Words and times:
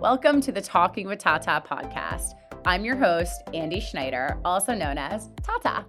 Welcome 0.00 0.42
to 0.42 0.52
the 0.52 0.60
Talking 0.60 1.06
with 1.06 1.20
Tata 1.20 1.64
podcast. 1.66 2.34
I'm 2.66 2.84
your 2.84 2.96
host, 2.96 3.42
Andy 3.54 3.80
Schneider, 3.80 4.38
also 4.44 4.74
known 4.74 4.98
as 4.98 5.30
Tata. 5.42 5.86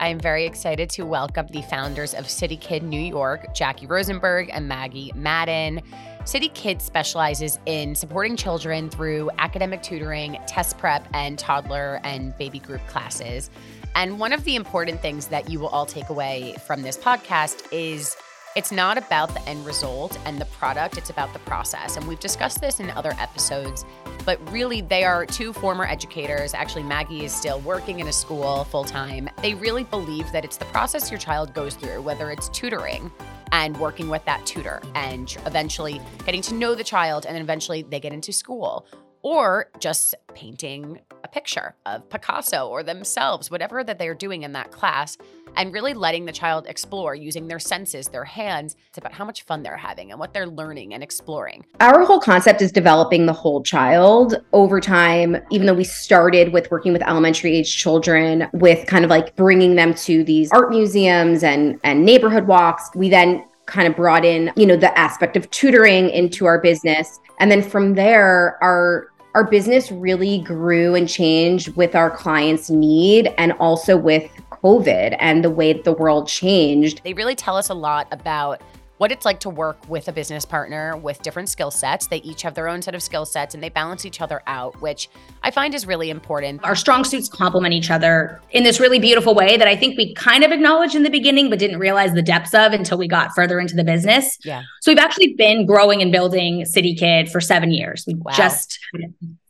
I 0.00 0.08
am 0.08 0.18
very 0.18 0.46
excited 0.46 0.88
to 0.90 1.04
welcome 1.04 1.48
the 1.48 1.60
founders 1.60 2.14
of 2.14 2.30
City 2.30 2.56
Kid 2.56 2.82
New 2.82 2.98
York, 2.98 3.54
Jackie 3.54 3.86
Rosenberg 3.86 4.48
and 4.50 4.68
Maggie 4.68 5.12
Madden. 5.14 5.82
City 6.24 6.48
Kid 6.48 6.80
specializes 6.80 7.58
in 7.66 7.94
supporting 7.94 8.34
children 8.34 8.88
through 8.88 9.30
academic 9.36 9.82
tutoring, 9.82 10.38
test 10.46 10.78
prep, 10.78 11.06
and 11.12 11.38
toddler 11.38 12.00
and 12.04 12.36
baby 12.38 12.58
group 12.58 12.84
classes. 12.86 13.50
And 13.94 14.18
one 14.18 14.32
of 14.32 14.44
the 14.44 14.56
important 14.56 15.02
things 15.02 15.26
that 15.26 15.50
you 15.50 15.60
will 15.60 15.68
all 15.68 15.86
take 15.86 16.08
away 16.08 16.56
from 16.66 16.80
this 16.80 16.96
podcast 16.96 17.70
is 17.70 18.16
it's 18.56 18.72
not 18.72 18.96
about 18.96 19.34
the 19.34 19.42
end 19.46 19.64
result 19.66 20.18
and 20.24 20.40
the 20.40 20.46
product, 20.46 20.96
it's 20.96 21.10
about 21.10 21.30
the 21.34 21.38
process. 21.40 21.98
And 21.98 22.08
we've 22.08 22.18
discussed 22.18 22.62
this 22.62 22.80
in 22.80 22.90
other 22.92 23.12
episodes, 23.20 23.84
but 24.24 24.40
really, 24.50 24.80
they 24.80 25.04
are 25.04 25.26
two 25.26 25.52
former 25.52 25.84
educators. 25.84 26.54
Actually, 26.54 26.84
Maggie 26.84 27.24
is 27.24 27.34
still 27.34 27.60
working 27.60 28.00
in 28.00 28.08
a 28.08 28.12
school 28.12 28.64
full 28.64 28.82
time. 28.82 29.28
They 29.42 29.52
really 29.52 29.84
believe 29.84 30.32
that 30.32 30.42
it's 30.42 30.56
the 30.56 30.64
process 30.64 31.10
your 31.10 31.20
child 31.20 31.52
goes 31.52 31.74
through, 31.74 32.00
whether 32.00 32.30
it's 32.30 32.48
tutoring 32.48 33.12
and 33.52 33.76
working 33.76 34.08
with 34.08 34.24
that 34.24 34.44
tutor 34.46 34.80
and 34.94 35.36
eventually 35.44 36.00
getting 36.24 36.40
to 36.42 36.54
know 36.54 36.74
the 36.74 36.82
child, 36.82 37.26
and 37.26 37.34
then 37.34 37.42
eventually 37.42 37.82
they 37.82 38.00
get 38.00 38.14
into 38.14 38.32
school 38.32 38.86
or 39.22 39.68
just 39.80 40.14
painting 40.34 41.00
picture 41.36 41.74
of 41.84 42.08
Picasso 42.08 42.66
or 42.66 42.82
themselves, 42.82 43.50
whatever 43.50 43.84
that 43.84 43.98
they're 43.98 44.14
doing 44.14 44.42
in 44.42 44.52
that 44.52 44.70
class, 44.70 45.18
and 45.54 45.70
really 45.70 45.92
letting 45.92 46.24
the 46.24 46.32
child 46.32 46.66
explore 46.66 47.14
using 47.14 47.46
their 47.46 47.58
senses, 47.58 48.08
their 48.08 48.24
hands. 48.24 48.74
It's 48.88 48.96
about 48.96 49.12
how 49.12 49.26
much 49.26 49.42
fun 49.42 49.62
they're 49.62 49.76
having 49.76 50.10
and 50.10 50.18
what 50.18 50.32
they're 50.32 50.46
learning 50.46 50.94
and 50.94 51.02
exploring. 51.02 51.66
Our 51.80 52.06
whole 52.06 52.20
concept 52.20 52.62
is 52.62 52.72
developing 52.72 53.26
the 53.26 53.34
whole 53.34 53.62
child 53.62 54.42
over 54.54 54.80
time, 54.80 55.36
even 55.50 55.66
though 55.66 55.74
we 55.74 55.84
started 55.84 56.54
with 56.54 56.70
working 56.70 56.94
with 56.94 57.02
elementary 57.02 57.54
age 57.54 57.76
children 57.76 58.48
with 58.54 58.86
kind 58.86 59.04
of 59.04 59.10
like 59.10 59.36
bringing 59.36 59.74
them 59.74 59.92
to 60.06 60.24
these 60.24 60.50
art 60.52 60.70
museums 60.70 61.44
and 61.44 61.78
and 61.84 62.02
neighborhood 62.02 62.46
walks. 62.46 62.88
We 62.94 63.10
then 63.10 63.44
kind 63.66 63.86
of 63.86 63.94
brought 63.94 64.24
in, 64.24 64.52
you 64.56 64.64
know, 64.64 64.76
the 64.76 64.96
aspect 64.98 65.36
of 65.36 65.50
tutoring 65.50 66.08
into 66.08 66.46
our 66.46 66.58
business. 66.58 67.20
And 67.40 67.50
then 67.50 67.62
from 67.62 67.94
there, 67.94 68.56
our 68.62 69.08
our 69.36 69.44
business 69.44 69.92
really 69.92 70.38
grew 70.38 70.94
and 70.94 71.06
changed 71.06 71.76
with 71.76 71.94
our 71.94 72.10
clients' 72.10 72.70
need 72.70 73.30
and 73.36 73.52
also 73.60 73.94
with 73.94 74.30
COVID 74.50 75.14
and 75.20 75.44
the 75.44 75.50
way 75.50 75.74
the 75.74 75.92
world 75.92 76.26
changed. 76.26 77.02
They 77.04 77.12
really 77.12 77.34
tell 77.34 77.54
us 77.54 77.68
a 77.68 77.74
lot 77.74 78.08
about 78.12 78.62
what 78.98 79.12
it's 79.12 79.24
like 79.24 79.40
to 79.40 79.50
work 79.50 79.88
with 79.88 80.08
a 80.08 80.12
business 80.12 80.44
partner 80.44 80.96
with 80.96 81.20
different 81.22 81.48
skill 81.48 81.70
sets. 81.70 82.06
They 82.06 82.18
each 82.18 82.42
have 82.42 82.54
their 82.54 82.68
own 82.68 82.82
set 82.82 82.94
of 82.94 83.02
skill 83.02 83.26
sets 83.26 83.54
and 83.54 83.62
they 83.62 83.68
balance 83.68 84.04
each 84.04 84.20
other 84.20 84.42
out, 84.46 84.80
which 84.80 85.08
I 85.42 85.50
find 85.50 85.74
is 85.74 85.86
really 85.86 86.10
important. 86.10 86.64
Our 86.64 86.76
strong 86.76 87.04
suits 87.04 87.28
complement 87.28 87.74
each 87.74 87.90
other 87.90 88.40
in 88.50 88.64
this 88.64 88.80
really 88.80 88.98
beautiful 88.98 89.34
way 89.34 89.56
that 89.56 89.68
I 89.68 89.76
think 89.76 89.96
we 89.98 90.14
kind 90.14 90.44
of 90.44 90.50
acknowledged 90.50 90.94
in 90.94 91.02
the 91.02 91.10
beginning, 91.10 91.50
but 91.50 91.58
didn't 91.58 91.78
realize 91.78 92.14
the 92.14 92.22
depths 92.22 92.54
of 92.54 92.72
until 92.72 92.98
we 92.98 93.08
got 93.08 93.34
further 93.34 93.60
into 93.60 93.74
the 93.74 93.84
business. 93.84 94.38
Yeah. 94.44 94.62
So 94.80 94.90
we've 94.90 94.98
actually 94.98 95.34
been 95.34 95.66
growing 95.66 96.00
and 96.00 96.10
building 96.10 96.64
City 96.64 96.94
Kid 96.94 97.30
for 97.30 97.40
seven 97.40 97.72
years. 97.72 98.04
We 98.06 98.14
wow. 98.14 98.32
just 98.32 98.78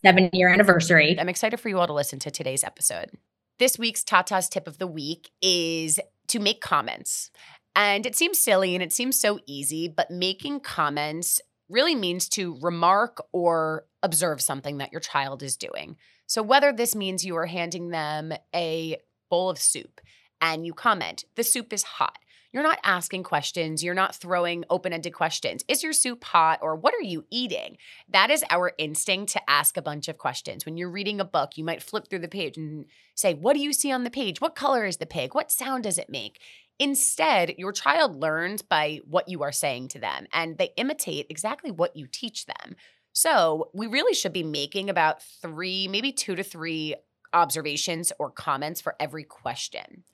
seven 0.05 0.31
year 0.33 0.49
anniversary. 0.49 1.19
I'm 1.19 1.29
excited 1.29 1.61
for 1.61 1.69
you 1.69 1.79
all 1.79 1.87
to 1.87 1.93
listen 1.93 2.19
to 2.21 2.31
today's 2.31 2.65
episode. 2.65 3.11
This 3.59 3.79
week's 3.79 4.05
Tata's 4.05 4.49
tip 4.49 4.67
of 4.67 4.79
the 4.79 4.87
week 4.87 5.31
is 5.41 5.99
to 6.29 6.39
make 6.39 6.61
comments. 6.61 7.31
And 7.77 8.07
it 8.07 8.17
seems 8.17 8.39
silly 8.39 8.75
and 8.75 8.83
it 8.83 8.93
seems 8.93 9.21
so 9.21 9.39
easy, 9.47 9.87
but 9.87 10.11
making 10.11 10.61
comments 10.61 11.43
really 11.69 11.95
means 11.95 12.29
to 12.31 12.59
remark 12.63 13.23
or 13.33 13.85
observe 14.03 14.41
something 14.41 14.79
that 14.79 14.93
your 14.93 15.01
child 15.01 15.43
is 15.43 15.59
doing. 15.59 15.97
So, 16.27 16.43
whether 16.43 16.73
this 16.73 16.95
means 16.95 17.25
you 17.25 17.37
are 17.37 17.47
handing 17.47 17.91
them 17.91 18.33
a 18.55 18.97
bowl 19.31 19.51
of 19.51 19.59
soup 19.59 20.01
and 20.41 20.65
you 20.65 20.73
comment, 20.73 21.25
the 21.35 21.45
soup 21.45 21.73
is 21.73 21.83
hot. 21.83 22.19
You're 22.53 22.63
not 22.63 22.79
asking 22.85 23.25
questions. 23.25 23.85
You're 23.85 23.93
not 23.93 24.15
throwing 24.15 24.65
open 24.71 24.95
ended 24.95 25.13
questions. 25.13 25.63
Is 25.69 25.83
your 25.83 25.93
soup 25.93 26.25
hot 26.25 26.61
or 26.63 26.75
what 26.75 26.95
are 26.95 27.03
you 27.03 27.27
eating? 27.31 27.77
That 28.09 28.31
is 28.31 28.43
our 28.49 28.73
instinct 28.79 29.33
to 29.33 29.51
ask 29.51 29.77
a 29.77 29.83
bunch 29.83 30.09
of 30.09 30.17
questions. 30.17 30.65
When 30.65 30.79
you're 30.79 30.91
reading 30.91 31.21
a 31.21 31.25
book, 31.27 31.59
you 31.59 31.65
might 31.65 31.83
flip 31.83 32.09
through 32.09 32.21
the 32.21 32.29
page 32.29 32.57
and 32.57 32.87
say, 33.15 33.35
What 33.35 33.55
do 33.57 33.61
you 33.61 33.75
see 33.75 33.93
on 33.93 34.05
the 34.05 34.11
page? 34.11 34.41
What 34.41 34.55
color 34.55 34.87
is 34.87 34.97
the 34.97 35.05
pig? 35.05 35.35
What 35.35 35.53
sound 35.53 35.85
does 35.85 35.99
it 35.99 36.09
make? 36.09 36.41
Instead, 36.79 37.55
your 37.57 37.73
child 37.73 38.21
learns 38.21 38.61
by 38.63 39.01
what 39.09 39.29
you 39.29 39.43
are 39.43 39.53
saying 39.53 39.89
to 39.89 39.99
them 39.99 40.27
and 40.33 40.59
they 40.59 40.73
imitate 40.77 41.27
exactly 41.31 41.71
what 41.71 41.97
you 41.97 42.07
teach 42.07 42.47
them. 42.47 42.77
So, 43.13 43.71
we 43.73 43.87
really 43.87 44.13
should 44.13 44.35
be 44.35 44.43
making 44.43 44.91
about 44.91 45.23
three, 45.23 45.89
maybe 45.89 46.13
two 46.13 46.35
to 46.35 46.43
three 46.43 46.95
observations 47.33 48.13
or 48.19 48.31
comments 48.31 48.83
for 48.83 48.95
every 49.01 49.25
question. 49.25 50.05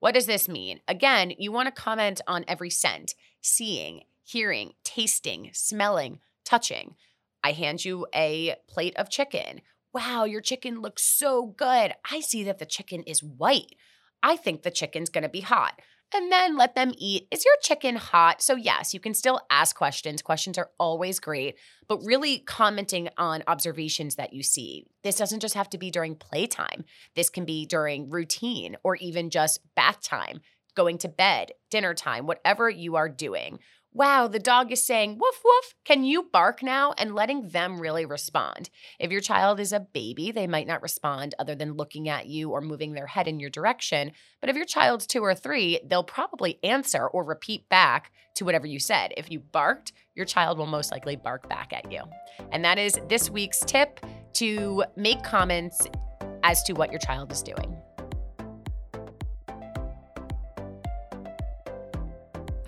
What 0.00 0.14
does 0.14 0.26
this 0.26 0.48
mean? 0.48 0.80
Again, 0.86 1.32
you 1.38 1.52
want 1.52 1.74
to 1.74 1.82
comment 1.82 2.20
on 2.26 2.44
every 2.46 2.70
scent 2.70 3.14
seeing, 3.40 4.02
hearing, 4.22 4.72
tasting, 4.84 5.50
smelling, 5.54 6.20
touching. 6.44 6.96
I 7.42 7.52
hand 7.52 7.84
you 7.84 8.06
a 8.14 8.56
plate 8.68 8.96
of 8.96 9.08
chicken. 9.08 9.62
Wow, 9.94 10.24
your 10.24 10.42
chicken 10.42 10.80
looks 10.82 11.02
so 11.02 11.46
good. 11.46 11.94
I 12.10 12.20
see 12.20 12.44
that 12.44 12.58
the 12.58 12.66
chicken 12.66 13.02
is 13.04 13.22
white. 13.22 13.74
I 14.22 14.36
think 14.36 14.62
the 14.62 14.70
chicken's 14.70 15.08
going 15.08 15.22
to 15.22 15.30
be 15.30 15.40
hot 15.40 15.80
and 16.14 16.30
then 16.30 16.56
let 16.56 16.74
them 16.74 16.92
eat. 16.96 17.26
Is 17.30 17.44
your 17.44 17.54
chicken 17.62 17.96
hot? 17.96 18.42
So, 18.42 18.56
yes, 18.56 18.92
you 18.92 19.00
can 19.00 19.14
still 19.14 19.40
ask 19.50 19.76
questions. 19.76 20.22
Questions 20.22 20.58
are 20.58 20.70
always 20.78 21.20
great, 21.20 21.56
but 21.88 22.04
really 22.04 22.38
commenting 22.38 23.08
on 23.16 23.42
observations 23.46 24.16
that 24.16 24.32
you 24.32 24.42
see. 24.42 24.86
This 25.02 25.16
doesn't 25.16 25.40
just 25.40 25.54
have 25.54 25.70
to 25.70 25.78
be 25.78 25.90
during 25.90 26.14
playtime, 26.16 26.84
this 27.14 27.30
can 27.30 27.44
be 27.44 27.66
during 27.66 28.10
routine 28.10 28.76
or 28.82 28.96
even 28.96 29.30
just 29.30 29.60
bath 29.74 30.00
time, 30.02 30.40
going 30.74 30.98
to 30.98 31.08
bed, 31.08 31.52
dinner 31.70 31.94
time, 31.94 32.26
whatever 32.26 32.68
you 32.68 32.96
are 32.96 33.08
doing 33.08 33.58
wow, 33.92 34.28
the 34.28 34.38
dog 34.38 34.70
is 34.72 34.84
saying 34.86 35.18
woof 35.18 35.40
woof. 35.44 35.74
Can 35.84 36.04
you 36.04 36.28
bark 36.32 36.62
now? 36.62 36.94
And 36.96 37.14
letting 37.14 37.48
them 37.48 37.80
really 37.80 38.06
respond. 38.06 38.70
If 38.98 39.10
your 39.10 39.20
child 39.20 39.60
is 39.60 39.72
a 39.72 39.80
baby, 39.80 40.30
they 40.30 40.46
might 40.46 40.66
not 40.66 40.82
respond 40.82 41.34
other 41.38 41.54
than 41.54 41.74
looking 41.74 42.08
at 42.08 42.26
you 42.26 42.50
or 42.50 42.60
moving 42.60 42.92
their 42.92 43.06
head 43.06 43.28
in 43.28 43.40
your 43.40 43.50
direction. 43.50 44.12
But 44.40 44.50
if 44.50 44.56
your 44.56 44.64
child's 44.64 45.06
two 45.06 45.22
or 45.22 45.34
three, 45.34 45.80
they'll 45.84 46.04
probably 46.04 46.58
answer 46.62 47.06
or 47.06 47.24
repeat 47.24 47.68
back 47.68 48.12
to 48.36 48.44
whatever 48.44 48.66
you 48.66 48.78
said. 48.78 49.12
If 49.16 49.30
you 49.30 49.40
barked, 49.40 49.92
your 50.14 50.26
child 50.26 50.58
will 50.58 50.66
most 50.66 50.92
likely 50.92 51.16
bark 51.16 51.48
back 51.48 51.72
at 51.72 51.90
you. 51.90 52.02
And 52.52 52.64
that 52.64 52.78
is 52.78 52.98
this 53.08 53.30
week's 53.30 53.60
tip 53.60 54.00
to 54.34 54.84
make 54.96 55.22
comments 55.22 55.86
as 56.42 56.62
to 56.64 56.72
what 56.72 56.90
your 56.90 57.00
child 57.00 57.32
is 57.32 57.42
doing. 57.42 57.76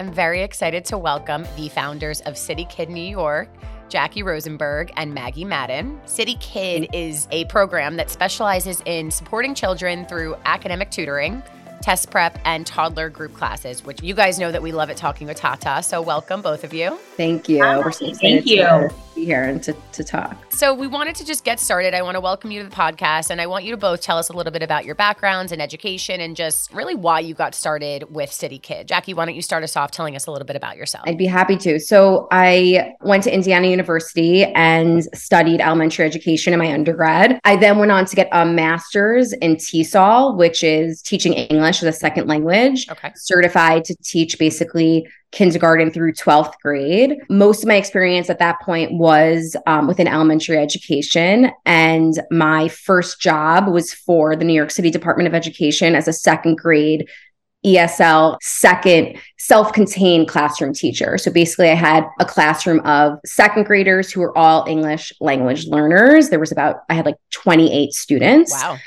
I'm 0.02 0.12
very 0.12 0.42
excited 0.42 0.84
to 0.86 0.98
welcome 0.98 1.46
the 1.54 1.68
founders 1.68 2.22
of 2.22 2.36
City 2.36 2.64
Kid 2.64 2.90
New 2.90 3.00
York. 3.00 3.48
Jackie 3.88 4.24
Rosenberg 4.24 4.90
and 4.96 5.14
Maggie 5.14 5.44
Madden. 5.44 6.00
City 6.06 6.36
Kid 6.40 6.88
is 6.92 7.28
a 7.30 7.44
program 7.44 7.94
that 7.98 8.10
specializes 8.10 8.82
in 8.84 9.12
supporting 9.12 9.54
children 9.54 10.04
through 10.06 10.34
academic 10.44 10.90
tutoring, 10.90 11.40
test 11.82 12.10
prep, 12.10 12.36
and 12.44 12.66
toddler 12.66 13.10
group 13.10 13.32
classes, 13.34 13.84
which 13.84 14.02
you 14.02 14.12
guys 14.12 14.40
know 14.40 14.50
that 14.50 14.60
we 14.60 14.72
love 14.72 14.90
at 14.90 14.96
Talking 14.96 15.28
with 15.28 15.36
Tata. 15.36 15.84
So, 15.84 16.02
welcome, 16.02 16.42
both 16.42 16.64
of 16.64 16.74
you. 16.74 16.98
Thank 17.16 17.48
you. 17.48 17.62
Hi. 17.62 17.78
We're 17.78 17.92
so 17.92 18.06
excited 18.06 18.44
Thank 18.44 18.46
you. 18.46 18.90
Be 19.22 19.26
here 19.26 19.44
and 19.44 19.62
to, 19.62 19.76
to 19.92 20.02
talk. 20.02 20.36
So, 20.52 20.74
we 20.74 20.88
wanted 20.88 21.14
to 21.14 21.24
just 21.24 21.44
get 21.44 21.60
started. 21.60 21.94
I 21.94 22.02
want 22.02 22.16
to 22.16 22.20
welcome 22.20 22.50
you 22.50 22.64
to 22.64 22.68
the 22.68 22.74
podcast, 22.74 23.30
and 23.30 23.40
I 23.40 23.46
want 23.46 23.64
you 23.64 23.70
to 23.70 23.76
both 23.76 24.00
tell 24.00 24.18
us 24.18 24.28
a 24.30 24.32
little 24.32 24.50
bit 24.50 24.64
about 24.64 24.84
your 24.84 24.96
backgrounds 24.96 25.52
and 25.52 25.62
education 25.62 26.20
and 26.20 26.34
just 26.34 26.72
really 26.72 26.96
why 26.96 27.20
you 27.20 27.32
got 27.32 27.54
started 27.54 28.12
with 28.12 28.32
City 28.32 28.58
Kid. 28.58 28.88
Jackie, 28.88 29.14
why 29.14 29.24
don't 29.24 29.36
you 29.36 29.42
start 29.42 29.62
us 29.62 29.76
off 29.76 29.92
telling 29.92 30.16
us 30.16 30.26
a 30.26 30.32
little 30.32 30.44
bit 30.44 30.56
about 30.56 30.76
yourself? 30.76 31.04
I'd 31.06 31.18
be 31.18 31.26
happy 31.26 31.56
to. 31.58 31.78
So, 31.78 32.26
I 32.32 32.94
went 33.00 33.22
to 33.22 33.32
Indiana 33.32 33.68
University 33.68 34.42
and 34.42 35.04
studied 35.14 35.60
elementary 35.60 36.04
education 36.04 36.52
in 36.52 36.58
my 36.58 36.72
undergrad. 36.72 37.38
I 37.44 37.54
then 37.54 37.78
went 37.78 37.92
on 37.92 38.04
to 38.06 38.16
get 38.16 38.28
a 38.32 38.44
master's 38.44 39.32
in 39.34 39.54
TESOL, 39.54 40.36
which 40.36 40.64
is 40.64 41.00
teaching 41.00 41.34
English 41.34 41.80
as 41.80 41.94
a 41.94 41.96
second 41.96 42.26
language. 42.26 42.88
Okay. 42.90 43.12
Certified 43.14 43.84
to 43.84 43.94
teach 44.02 44.36
basically 44.36 45.06
kindergarten 45.32 45.90
through 45.90 46.12
12th 46.12 46.54
grade. 46.62 47.16
Most 47.28 47.62
of 47.62 47.68
my 47.68 47.76
experience 47.76 48.30
at 48.30 48.38
that 48.38 48.60
point 48.60 48.92
was 48.92 49.56
um, 49.66 49.86
within 49.88 50.06
elementary 50.06 50.58
education. 50.58 51.50
And 51.64 52.14
my 52.30 52.68
first 52.68 53.20
job 53.20 53.66
was 53.68 53.92
for 53.92 54.36
the 54.36 54.44
New 54.44 54.52
York 54.52 54.70
City 54.70 54.90
Department 54.90 55.26
of 55.26 55.34
Education 55.34 55.94
as 55.94 56.06
a 56.06 56.12
second 56.12 56.58
grade 56.58 57.08
ESL 57.64 58.38
second 58.42 59.16
self 59.38 59.72
contained 59.72 60.28
classroom 60.28 60.72
teacher. 60.72 61.16
So 61.16 61.30
basically, 61.30 61.70
I 61.70 61.74
had 61.74 62.04
a 62.18 62.24
classroom 62.24 62.80
of 62.80 63.18
second 63.24 63.66
graders 63.66 64.10
who 64.10 64.20
were 64.20 64.36
all 64.36 64.66
English 64.66 65.12
language 65.20 65.68
learners. 65.68 66.28
There 66.28 66.40
was 66.40 66.50
about, 66.50 66.80
I 66.88 66.94
had 66.94 67.06
like 67.06 67.16
28 67.30 67.92
students. 67.92 68.52
Wow. 68.52 68.78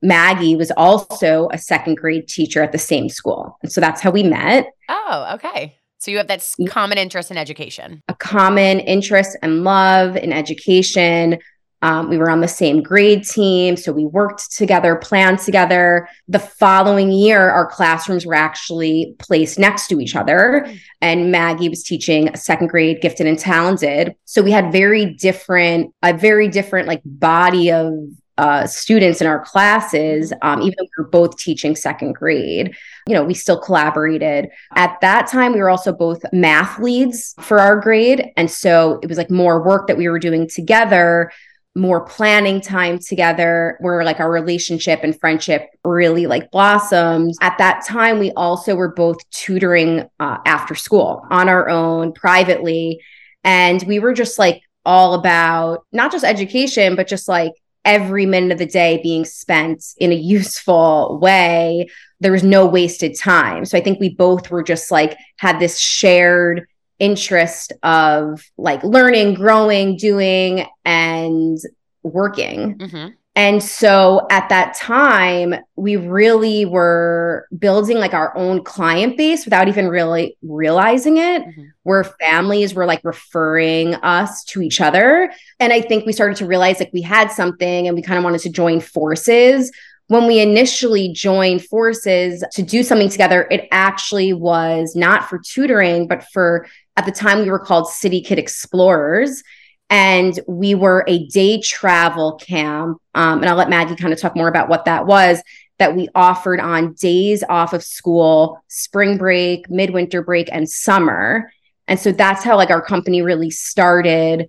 Maggie 0.00 0.56
was 0.56 0.72
also 0.72 1.48
a 1.52 1.58
second 1.58 1.96
grade 1.96 2.26
teacher 2.26 2.62
at 2.62 2.72
the 2.72 2.78
same 2.78 3.08
school. 3.08 3.58
And 3.62 3.70
so 3.70 3.80
that's 3.80 4.00
how 4.00 4.10
we 4.10 4.22
met. 4.22 4.66
Oh, 4.88 5.32
okay. 5.34 5.76
So 6.02 6.10
you 6.10 6.16
have 6.16 6.26
that 6.26 6.44
common 6.68 6.98
interest 6.98 7.30
in 7.30 7.36
education. 7.36 8.02
A 8.08 8.14
common 8.16 8.80
interest 8.80 9.36
and 9.40 9.62
love 9.62 10.16
in 10.16 10.32
education. 10.32 11.38
Um, 11.82 12.08
we 12.08 12.18
were 12.18 12.28
on 12.28 12.40
the 12.40 12.48
same 12.48 12.82
grade 12.82 13.22
team, 13.22 13.76
so 13.76 13.92
we 13.92 14.04
worked 14.04 14.50
together, 14.50 14.96
planned 14.96 15.38
together. 15.38 16.08
The 16.26 16.40
following 16.40 17.12
year, 17.12 17.50
our 17.50 17.68
classrooms 17.68 18.26
were 18.26 18.34
actually 18.34 19.14
placed 19.20 19.60
next 19.60 19.86
to 19.88 20.00
each 20.00 20.16
other, 20.16 20.66
and 21.00 21.30
Maggie 21.30 21.68
was 21.68 21.84
teaching 21.84 22.34
second 22.34 22.66
grade, 22.66 23.00
gifted 23.00 23.28
and 23.28 23.38
talented. 23.38 24.16
So 24.24 24.42
we 24.42 24.50
had 24.50 24.72
very 24.72 25.14
different, 25.14 25.94
a 26.02 26.12
very 26.12 26.48
different 26.48 26.88
like 26.88 27.02
body 27.04 27.70
of 27.70 27.94
uh, 28.38 28.66
students 28.66 29.20
in 29.20 29.28
our 29.28 29.44
classes, 29.44 30.32
um, 30.42 30.62
even 30.62 30.74
though 30.78 30.84
we 30.84 31.04
were 31.04 31.10
both 31.10 31.38
teaching 31.38 31.76
second 31.76 32.14
grade. 32.14 32.74
You 33.06 33.14
know, 33.14 33.24
we 33.24 33.34
still 33.34 33.60
collaborated. 33.60 34.48
At 34.74 35.00
that 35.00 35.26
time, 35.26 35.52
we 35.52 35.60
were 35.60 35.70
also 35.70 35.92
both 35.92 36.22
math 36.32 36.78
leads 36.78 37.34
for 37.40 37.58
our 37.58 37.80
grade. 37.80 38.30
And 38.36 38.50
so 38.50 39.00
it 39.02 39.08
was 39.08 39.18
like 39.18 39.30
more 39.30 39.64
work 39.64 39.88
that 39.88 39.96
we 39.96 40.08
were 40.08 40.18
doing 40.18 40.48
together 40.48 41.30
more 41.74 42.04
planning 42.04 42.60
time 42.60 42.98
together 42.98 43.78
where 43.80 44.04
like 44.04 44.20
our 44.20 44.30
relationship 44.30 45.00
and 45.02 45.18
friendship 45.18 45.70
really 45.84 46.26
like 46.26 46.50
blossomed 46.50 47.32
at 47.40 47.56
that 47.56 47.82
time 47.86 48.18
we 48.18 48.30
also 48.32 48.74
were 48.74 48.92
both 48.92 49.18
tutoring 49.30 50.06
uh, 50.20 50.36
after 50.44 50.74
school 50.74 51.26
on 51.30 51.48
our 51.48 51.70
own 51.70 52.12
privately 52.12 53.00
and 53.42 53.82
we 53.84 53.98
were 53.98 54.12
just 54.12 54.38
like 54.38 54.60
all 54.84 55.14
about 55.14 55.86
not 55.92 56.12
just 56.12 56.24
education 56.24 56.94
but 56.94 57.08
just 57.08 57.26
like 57.26 57.52
every 57.86 58.26
minute 58.26 58.52
of 58.52 58.58
the 58.58 58.66
day 58.66 59.00
being 59.02 59.24
spent 59.24 59.82
in 59.96 60.12
a 60.12 60.14
useful 60.36 61.18
way 61.22 61.88
there 62.22 62.32
was 62.32 62.42
no 62.42 62.66
wasted 62.66 63.16
time 63.18 63.64
so 63.64 63.76
i 63.76 63.80
think 63.80 64.00
we 64.00 64.08
both 64.08 64.50
were 64.50 64.62
just 64.62 64.90
like 64.90 65.16
had 65.38 65.58
this 65.58 65.78
shared 65.78 66.66
interest 67.02 67.72
of 67.82 68.48
like 68.56 68.82
learning, 68.84 69.34
growing, 69.34 69.96
doing, 69.96 70.64
and 70.84 71.58
working. 72.04 72.78
Mm-hmm. 72.78 73.08
And 73.34 73.62
so 73.62 74.26
at 74.30 74.50
that 74.50 74.74
time, 74.74 75.54
we 75.74 75.96
really 75.96 76.64
were 76.64 77.48
building 77.58 77.98
like 77.98 78.14
our 78.14 78.36
own 78.36 78.62
client 78.62 79.16
base 79.16 79.44
without 79.44 79.66
even 79.66 79.88
really 79.88 80.36
realizing 80.42 81.16
it, 81.16 81.42
mm-hmm. 81.42 81.64
where 81.82 82.04
families 82.04 82.72
were 82.72 82.86
like 82.86 83.00
referring 83.02 83.94
us 83.96 84.44
to 84.44 84.62
each 84.62 84.80
other. 84.80 85.32
And 85.58 85.72
I 85.72 85.80
think 85.80 86.06
we 86.06 86.12
started 86.12 86.36
to 86.36 86.46
realize 86.46 86.78
like 86.78 86.92
we 86.92 87.02
had 87.02 87.32
something 87.32 87.88
and 87.88 87.96
we 87.96 88.02
kind 88.02 88.18
of 88.18 88.22
wanted 88.22 88.42
to 88.42 88.50
join 88.50 88.80
forces 88.80 89.72
when 90.08 90.26
we 90.26 90.40
initially 90.40 91.12
joined 91.12 91.64
forces 91.64 92.44
to 92.52 92.62
do 92.62 92.82
something 92.82 93.08
together, 93.08 93.46
it 93.50 93.68
actually 93.70 94.32
was 94.32 94.94
not 94.94 95.28
for 95.28 95.38
tutoring, 95.38 96.06
but 96.06 96.24
for 96.32 96.66
at 96.96 97.06
the 97.06 97.12
time 97.12 97.40
we 97.40 97.50
were 97.50 97.58
called 97.58 97.88
City 97.88 98.20
Kid 98.20 98.38
Explorers. 98.38 99.42
And 99.88 100.38
we 100.48 100.74
were 100.74 101.04
a 101.06 101.26
day 101.26 101.60
travel 101.60 102.36
camp. 102.36 102.98
Um, 103.14 103.40
and 103.40 103.48
I'll 103.48 103.56
let 103.56 103.68
Maggie 103.68 103.96
kind 103.96 104.12
of 104.12 104.18
talk 104.18 104.34
more 104.34 104.48
about 104.48 104.68
what 104.68 104.86
that 104.86 105.06
was 105.06 105.42
that 105.78 105.96
we 105.96 106.08
offered 106.14 106.60
on 106.60 106.92
days 106.92 107.42
off 107.48 107.72
of 107.72 107.82
school, 107.82 108.62
spring 108.68 109.18
break, 109.18 109.68
midwinter 109.68 110.22
break, 110.22 110.48
and 110.52 110.68
summer. 110.70 111.52
And 111.88 111.98
so 111.98 112.12
that's 112.12 112.44
how 112.44 112.56
like 112.56 112.70
our 112.70 112.80
company 112.80 113.20
really 113.20 113.50
started. 113.50 114.48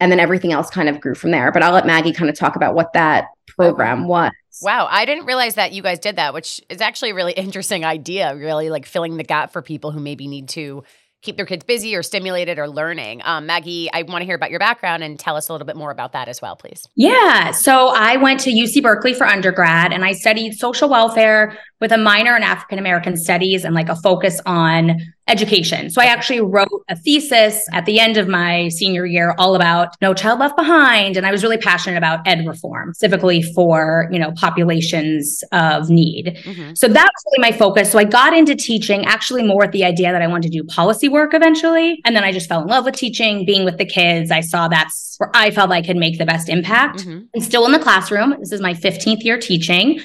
And 0.00 0.12
then 0.12 0.20
everything 0.20 0.52
else 0.52 0.70
kind 0.70 0.88
of 0.88 1.00
grew 1.00 1.14
from 1.14 1.32
there. 1.32 1.50
But 1.50 1.62
I'll 1.62 1.72
let 1.72 1.86
Maggie 1.86 2.12
kind 2.12 2.30
of 2.30 2.36
talk 2.36 2.54
about 2.56 2.74
what 2.74 2.92
that 2.92 3.26
program 3.46 4.06
was. 4.06 4.32
Wow, 4.62 4.88
I 4.90 5.04
didn't 5.04 5.26
realize 5.26 5.54
that 5.54 5.72
you 5.72 5.82
guys 5.82 5.98
did 5.98 6.16
that, 6.16 6.34
which 6.34 6.60
is 6.68 6.80
actually 6.80 7.10
a 7.10 7.14
really 7.14 7.32
interesting 7.36 7.84
idea, 7.84 8.34
really 8.36 8.70
like 8.70 8.86
filling 8.86 9.16
the 9.16 9.24
gap 9.24 9.52
for 9.52 9.62
people 9.62 9.90
who 9.90 10.00
maybe 10.00 10.26
need 10.26 10.48
to 10.50 10.84
keep 11.20 11.36
their 11.36 11.46
kids 11.46 11.64
busy 11.64 11.96
or 11.96 12.02
stimulated 12.02 12.58
or 12.58 12.68
learning. 12.68 13.20
Um, 13.24 13.46
Maggie, 13.46 13.90
I 13.92 14.02
want 14.02 14.22
to 14.22 14.24
hear 14.24 14.36
about 14.36 14.50
your 14.50 14.60
background 14.60 15.02
and 15.02 15.18
tell 15.18 15.36
us 15.36 15.48
a 15.48 15.52
little 15.52 15.66
bit 15.66 15.76
more 15.76 15.90
about 15.90 16.12
that 16.12 16.28
as 16.28 16.40
well, 16.40 16.54
please. 16.54 16.86
Yeah. 16.94 17.50
So 17.50 17.88
I 17.88 18.16
went 18.16 18.38
to 18.40 18.50
UC 18.50 18.82
Berkeley 18.82 19.14
for 19.14 19.26
undergrad 19.26 19.92
and 19.92 20.04
I 20.04 20.12
studied 20.12 20.52
social 20.52 20.88
welfare 20.88 21.58
with 21.80 21.90
a 21.90 21.98
minor 21.98 22.36
in 22.36 22.44
African 22.44 22.78
American 22.78 23.16
studies 23.16 23.64
and 23.64 23.74
like 23.74 23.88
a 23.88 23.96
focus 23.96 24.40
on 24.46 24.96
education. 25.28 25.90
So 25.90 26.00
I 26.00 26.06
actually 26.06 26.40
wrote 26.40 26.84
a 26.88 26.96
thesis 26.96 27.64
at 27.72 27.86
the 27.86 28.00
end 28.00 28.16
of 28.16 28.28
my 28.28 28.68
senior 28.68 29.06
year 29.06 29.34
all 29.38 29.54
about 29.54 29.94
No 30.00 30.14
Child 30.14 30.40
Left 30.40 30.56
Behind 30.56 31.16
and 31.16 31.26
I 31.26 31.30
was 31.30 31.42
really 31.42 31.58
passionate 31.58 31.96
about 31.96 32.26
ed 32.26 32.46
reform, 32.46 32.94
specifically 32.94 33.42
for, 33.42 34.08
you 34.10 34.18
know, 34.18 34.32
populations 34.32 35.44
of 35.52 35.90
need. 35.90 36.38
Mm-hmm. 36.44 36.74
So 36.74 36.88
that 36.88 37.04
was 37.04 37.24
really 37.26 37.50
my 37.50 37.56
focus. 37.56 37.92
So 37.92 37.98
I 37.98 38.04
got 38.04 38.34
into 38.34 38.56
teaching 38.56 39.04
actually 39.04 39.42
more 39.42 39.58
with 39.58 39.72
the 39.72 39.84
idea 39.84 40.12
that 40.12 40.22
I 40.22 40.26
wanted 40.26 40.50
to 40.50 40.58
do 40.58 40.64
policy 40.64 41.08
work 41.08 41.34
eventually. 41.34 42.00
And 42.04 42.16
then 42.16 42.24
I 42.24 42.32
just 42.32 42.48
fell 42.48 42.62
in 42.62 42.68
love 42.68 42.84
with 42.84 42.96
teaching, 42.96 43.44
being 43.44 43.64
with 43.64 43.78
the 43.78 43.84
kids. 43.84 44.30
I 44.30 44.40
saw 44.40 44.68
that's 44.68 45.16
where 45.18 45.30
I 45.34 45.50
felt 45.50 45.70
I 45.70 45.82
could 45.82 45.96
make 45.96 46.18
the 46.18 46.26
best 46.26 46.48
impact. 46.48 47.00
Mm-hmm. 47.00 47.26
And 47.34 47.42
still 47.42 47.66
in 47.66 47.72
the 47.72 47.78
classroom. 47.78 48.34
This 48.38 48.52
is 48.52 48.60
my 48.60 48.74
15th 48.74 49.24
year 49.24 49.38
teaching, 49.38 50.00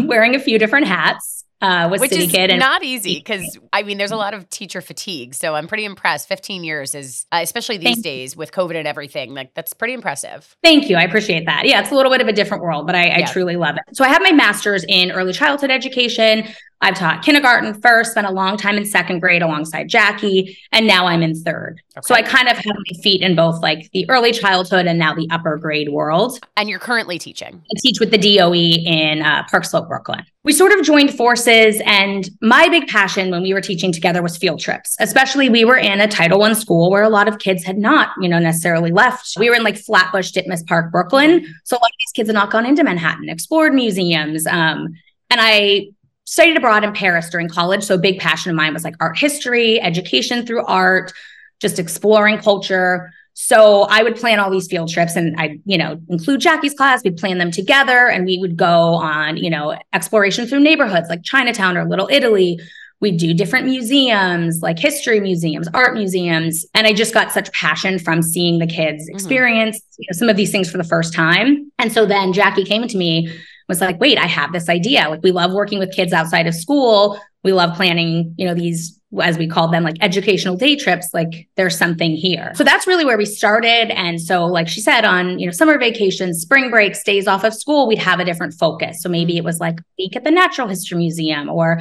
wearing 0.00 0.34
a 0.34 0.40
few 0.40 0.58
different 0.58 0.86
hats 0.86 1.43
uh, 1.64 1.88
with 1.88 2.00
Which 2.00 2.10
City 2.10 2.24
is 2.24 2.32
Kid. 2.32 2.50
And 2.50 2.60
not 2.60 2.82
easy 2.82 3.14
because 3.14 3.58
I 3.72 3.82
mean, 3.82 3.98
there's 3.98 4.10
a 4.10 4.16
lot 4.16 4.34
of 4.34 4.48
teacher 4.50 4.80
fatigue. 4.80 5.34
So 5.34 5.54
I'm 5.54 5.66
pretty 5.66 5.84
impressed. 5.84 6.28
15 6.28 6.62
years 6.62 6.94
is, 6.94 7.26
uh, 7.32 7.40
especially 7.42 7.78
these 7.78 7.96
Thank 7.96 8.04
days 8.04 8.36
with 8.36 8.52
COVID 8.52 8.76
and 8.76 8.86
everything, 8.86 9.34
like 9.34 9.54
that's 9.54 9.72
pretty 9.72 9.94
impressive. 9.94 10.56
Thank 10.62 10.90
you. 10.90 10.96
I 10.96 11.02
appreciate 11.02 11.46
that. 11.46 11.66
Yeah, 11.66 11.80
it's 11.80 11.90
a 11.90 11.94
little 11.94 12.12
bit 12.12 12.20
of 12.20 12.28
a 12.28 12.32
different 12.32 12.62
world, 12.62 12.86
but 12.86 12.94
I, 12.94 13.06
yeah. 13.06 13.18
I 13.18 13.32
truly 13.32 13.56
love 13.56 13.76
it. 13.76 13.96
So 13.96 14.04
I 14.04 14.08
have 14.08 14.22
my 14.22 14.32
master's 14.32 14.84
in 14.88 15.10
early 15.10 15.32
childhood 15.32 15.70
education. 15.70 16.44
I've 16.84 16.96
taught 16.96 17.24
kindergarten 17.24 17.80
first, 17.80 18.10
spent 18.10 18.26
a 18.26 18.30
long 18.30 18.58
time 18.58 18.76
in 18.76 18.84
second 18.84 19.20
grade 19.20 19.40
alongside 19.40 19.88
Jackie, 19.88 20.58
and 20.70 20.86
now 20.86 21.06
I'm 21.06 21.22
in 21.22 21.34
third. 21.34 21.80
Okay. 21.96 22.04
So 22.04 22.14
I 22.14 22.20
kind 22.20 22.46
of 22.46 22.58
have 22.58 22.66
my 22.66 23.02
feet 23.02 23.22
in 23.22 23.34
both 23.34 23.62
like 23.62 23.90
the 23.92 24.04
early 24.10 24.32
childhood 24.32 24.84
and 24.84 24.98
now 24.98 25.14
the 25.14 25.26
upper 25.30 25.56
grade 25.56 25.88
world. 25.88 26.38
And 26.58 26.68
you're 26.68 26.78
currently 26.78 27.18
teaching? 27.18 27.54
I 27.54 27.74
teach 27.80 28.00
with 28.00 28.10
the 28.10 28.18
DOE 28.18 28.52
in 28.52 29.22
uh, 29.22 29.44
Park 29.50 29.64
Slope, 29.64 29.88
Brooklyn. 29.88 30.26
We 30.42 30.52
sort 30.52 30.78
of 30.78 30.84
joined 30.84 31.14
forces, 31.14 31.80
and 31.86 32.28
my 32.42 32.68
big 32.68 32.86
passion 32.86 33.30
when 33.30 33.42
we 33.42 33.54
were 33.54 33.62
teaching 33.62 33.90
together 33.90 34.20
was 34.20 34.36
field 34.36 34.60
trips. 34.60 34.94
Especially, 35.00 35.48
we 35.48 35.64
were 35.64 35.78
in 35.78 36.02
a 36.02 36.06
Title 36.06 36.38
One 36.38 36.54
school 36.54 36.90
where 36.90 37.02
a 37.02 37.08
lot 37.08 37.28
of 37.28 37.38
kids 37.38 37.64
had 37.64 37.78
not, 37.78 38.10
you 38.20 38.28
know, 38.28 38.38
necessarily 38.38 38.92
left. 38.92 39.38
We 39.38 39.48
were 39.48 39.56
in 39.56 39.64
like 39.64 39.78
Flatbush, 39.78 40.32
Ditmas 40.32 40.66
Park, 40.66 40.92
Brooklyn, 40.92 41.46
so 41.64 41.76
a 41.76 41.78
lot 41.78 41.86
of 41.86 41.96
these 41.98 42.12
kids 42.12 42.28
had 42.28 42.34
not 42.34 42.50
gone 42.50 42.66
into 42.66 42.84
Manhattan, 42.84 43.30
explored 43.30 43.72
museums, 43.72 44.46
um, 44.46 44.88
and 45.30 45.40
I 45.40 45.88
studied 46.24 46.56
abroad 46.56 46.84
in 46.84 46.92
Paris 46.92 47.28
during 47.30 47.48
college. 47.48 47.84
So 47.84 47.94
a 47.94 47.98
big 47.98 48.18
passion 48.18 48.50
of 48.50 48.56
mine 48.56 48.72
was 48.72 48.84
like 48.84 48.94
art 49.00 49.18
history, 49.18 49.80
education 49.80 50.46
through 50.46 50.64
art, 50.64 51.12
just 51.60 51.78
exploring 51.78 52.38
culture. 52.38 53.12
So 53.34 53.82
I 53.82 54.02
would 54.02 54.16
plan 54.16 54.38
all 54.38 54.50
these 54.50 54.68
field 54.68 54.88
trips 54.90 55.16
and 55.16 55.34
I, 55.38 55.58
you 55.64 55.76
know, 55.76 56.00
include 56.08 56.40
Jackie's 56.40 56.74
class. 56.74 57.02
We'd 57.02 57.16
plan 57.16 57.38
them 57.38 57.50
together 57.50 58.08
and 58.08 58.24
we 58.24 58.38
would 58.38 58.56
go 58.56 58.94
on, 58.94 59.36
you 59.36 59.50
know, 59.50 59.76
exploration 59.92 60.46
through 60.46 60.60
neighborhoods 60.60 61.08
like 61.08 61.24
Chinatown 61.24 61.76
or 61.76 61.84
Little 61.84 62.08
Italy. 62.10 62.58
We'd 63.00 63.18
do 63.18 63.34
different 63.34 63.66
museums, 63.66 64.60
like 64.62 64.78
history 64.78 65.20
museums, 65.20 65.68
art 65.74 65.94
museums. 65.94 66.64
And 66.74 66.86
I 66.86 66.92
just 66.92 67.12
got 67.12 67.32
such 67.32 67.52
passion 67.52 67.98
from 67.98 68.22
seeing 68.22 68.60
the 68.60 68.66
kids 68.66 69.02
mm-hmm. 69.02 69.16
experience 69.16 69.78
mm-hmm. 69.78 70.02
you 70.02 70.06
know, 70.10 70.16
some 70.16 70.28
of 70.28 70.36
these 70.36 70.52
things 70.52 70.70
for 70.70 70.78
the 70.78 70.84
first 70.84 71.12
time. 71.12 71.70
And 71.78 71.92
so 71.92 72.06
then 72.06 72.32
Jackie 72.32 72.64
came 72.64 72.86
to 72.86 72.96
me 72.96 73.36
was 73.68 73.80
like, 73.80 74.00
wait, 74.00 74.18
I 74.18 74.26
have 74.26 74.52
this 74.52 74.68
idea. 74.68 75.08
Like 75.08 75.22
we 75.22 75.32
love 75.32 75.52
working 75.52 75.78
with 75.78 75.94
kids 75.94 76.12
outside 76.12 76.46
of 76.46 76.54
school. 76.54 77.18
We 77.42 77.52
love 77.52 77.76
planning, 77.76 78.34
you 78.38 78.46
know, 78.46 78.54
these 78.54 78.98
as 79.22 79.38
we 79.38 79.46
call 79.46 79.68
them 79.68 79.84
like 79.84 79.96
educational 80.00 80.56
day 80.56 80.76
trips. 80.76 81.08
Like 81.14 81.48
there's 81.56 81.78
something 81.78 82.16
here. 82.16 82.52
So 82.54 82.64
that's 82.64 82.86
really 82.86 83.04
where 83.04 83.18
we 83.18 83.26
started. 83.26 83.90
And 83.96 84.20
so 84.20 84.46
like 84.46 84.68
she 84.68 84.80
said 84.80 85.04
on 85.04 85.38
you 85.38 85.46
know 85.46 85.52
summer 85.52 85.78
vacations 85.78 86.40
spring 86.40 86.70
breaks 86.70 87.02
days 87.04 87.26
off 87.26 87.44
of 87.44 87.54
school 87.54 87.86
we'd 87.86 87.98
have 87.98 88.20
a 88.20 88.24
different 88.24 88.54
focus. 88.54 89.02
So 89.02 89.08
maybe 89.08 89.34
mm. 89.34 89.38
it 89.38 89.44
was 89.44 89.60
like 89.60 89.80
a 89.80 89.84
week 89.98 90.16
at 90.16 90.24
the 90.24 90.30
natural 90.30 90.68
history 90.68 90.98
museum 90.98 91.48
or 91.48 91.80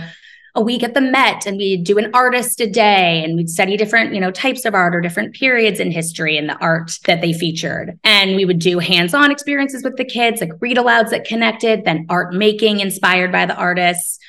a 0.55 0.61
week 0.61 0.83
at 0.83 0.93
the 0.93 1.01
Met 1.01 1.47
and 1.47 1.57
we'd 1.57 1.83
do 1.83 1.97
an 1.97 2.11
artist 2.13 2.61
a 2.61 2.69
day 2.69 3.23
and 3.23 3.35
we'd 3.35 3.49
study 3.49 3.75
different, 3.75 4.13
you 4.13 4.19
know, 4.19 4.29
types 4.29 4.65
of 4.65 4.75
art 4.75 4.95
or 4.95 5.01
different 5.01 5.33
periods 5.33 5.79
in 5.79 5.91
history 5.91 6.37
and 6.37 6.47
the 6.47 6.57
art 6.57 6.99
that 7.05 7.21
they 7.21 7.33
featured. 7.33 7.97
And 8.03 8.35
we 8.35 8.45
would 8.45 8.59
do 8.59 8.77
hands-on 8.77 9.31
experiences 9.31 9.83
with 9.83 9.97
the 9.97 10.05
kids, 10.05 10.41
like 10.41 10.51
read 10.59 10.77
alouds 10.77 11.09
that 11.09 11.25
connected, 11.25 11.85
then 11.85 12.05
art 12.07 12.35
making 12.35 12.81
inspired 12.81 13.31
by 13.31 13.47
the 13.47 13.55
artists. 13.55 14.19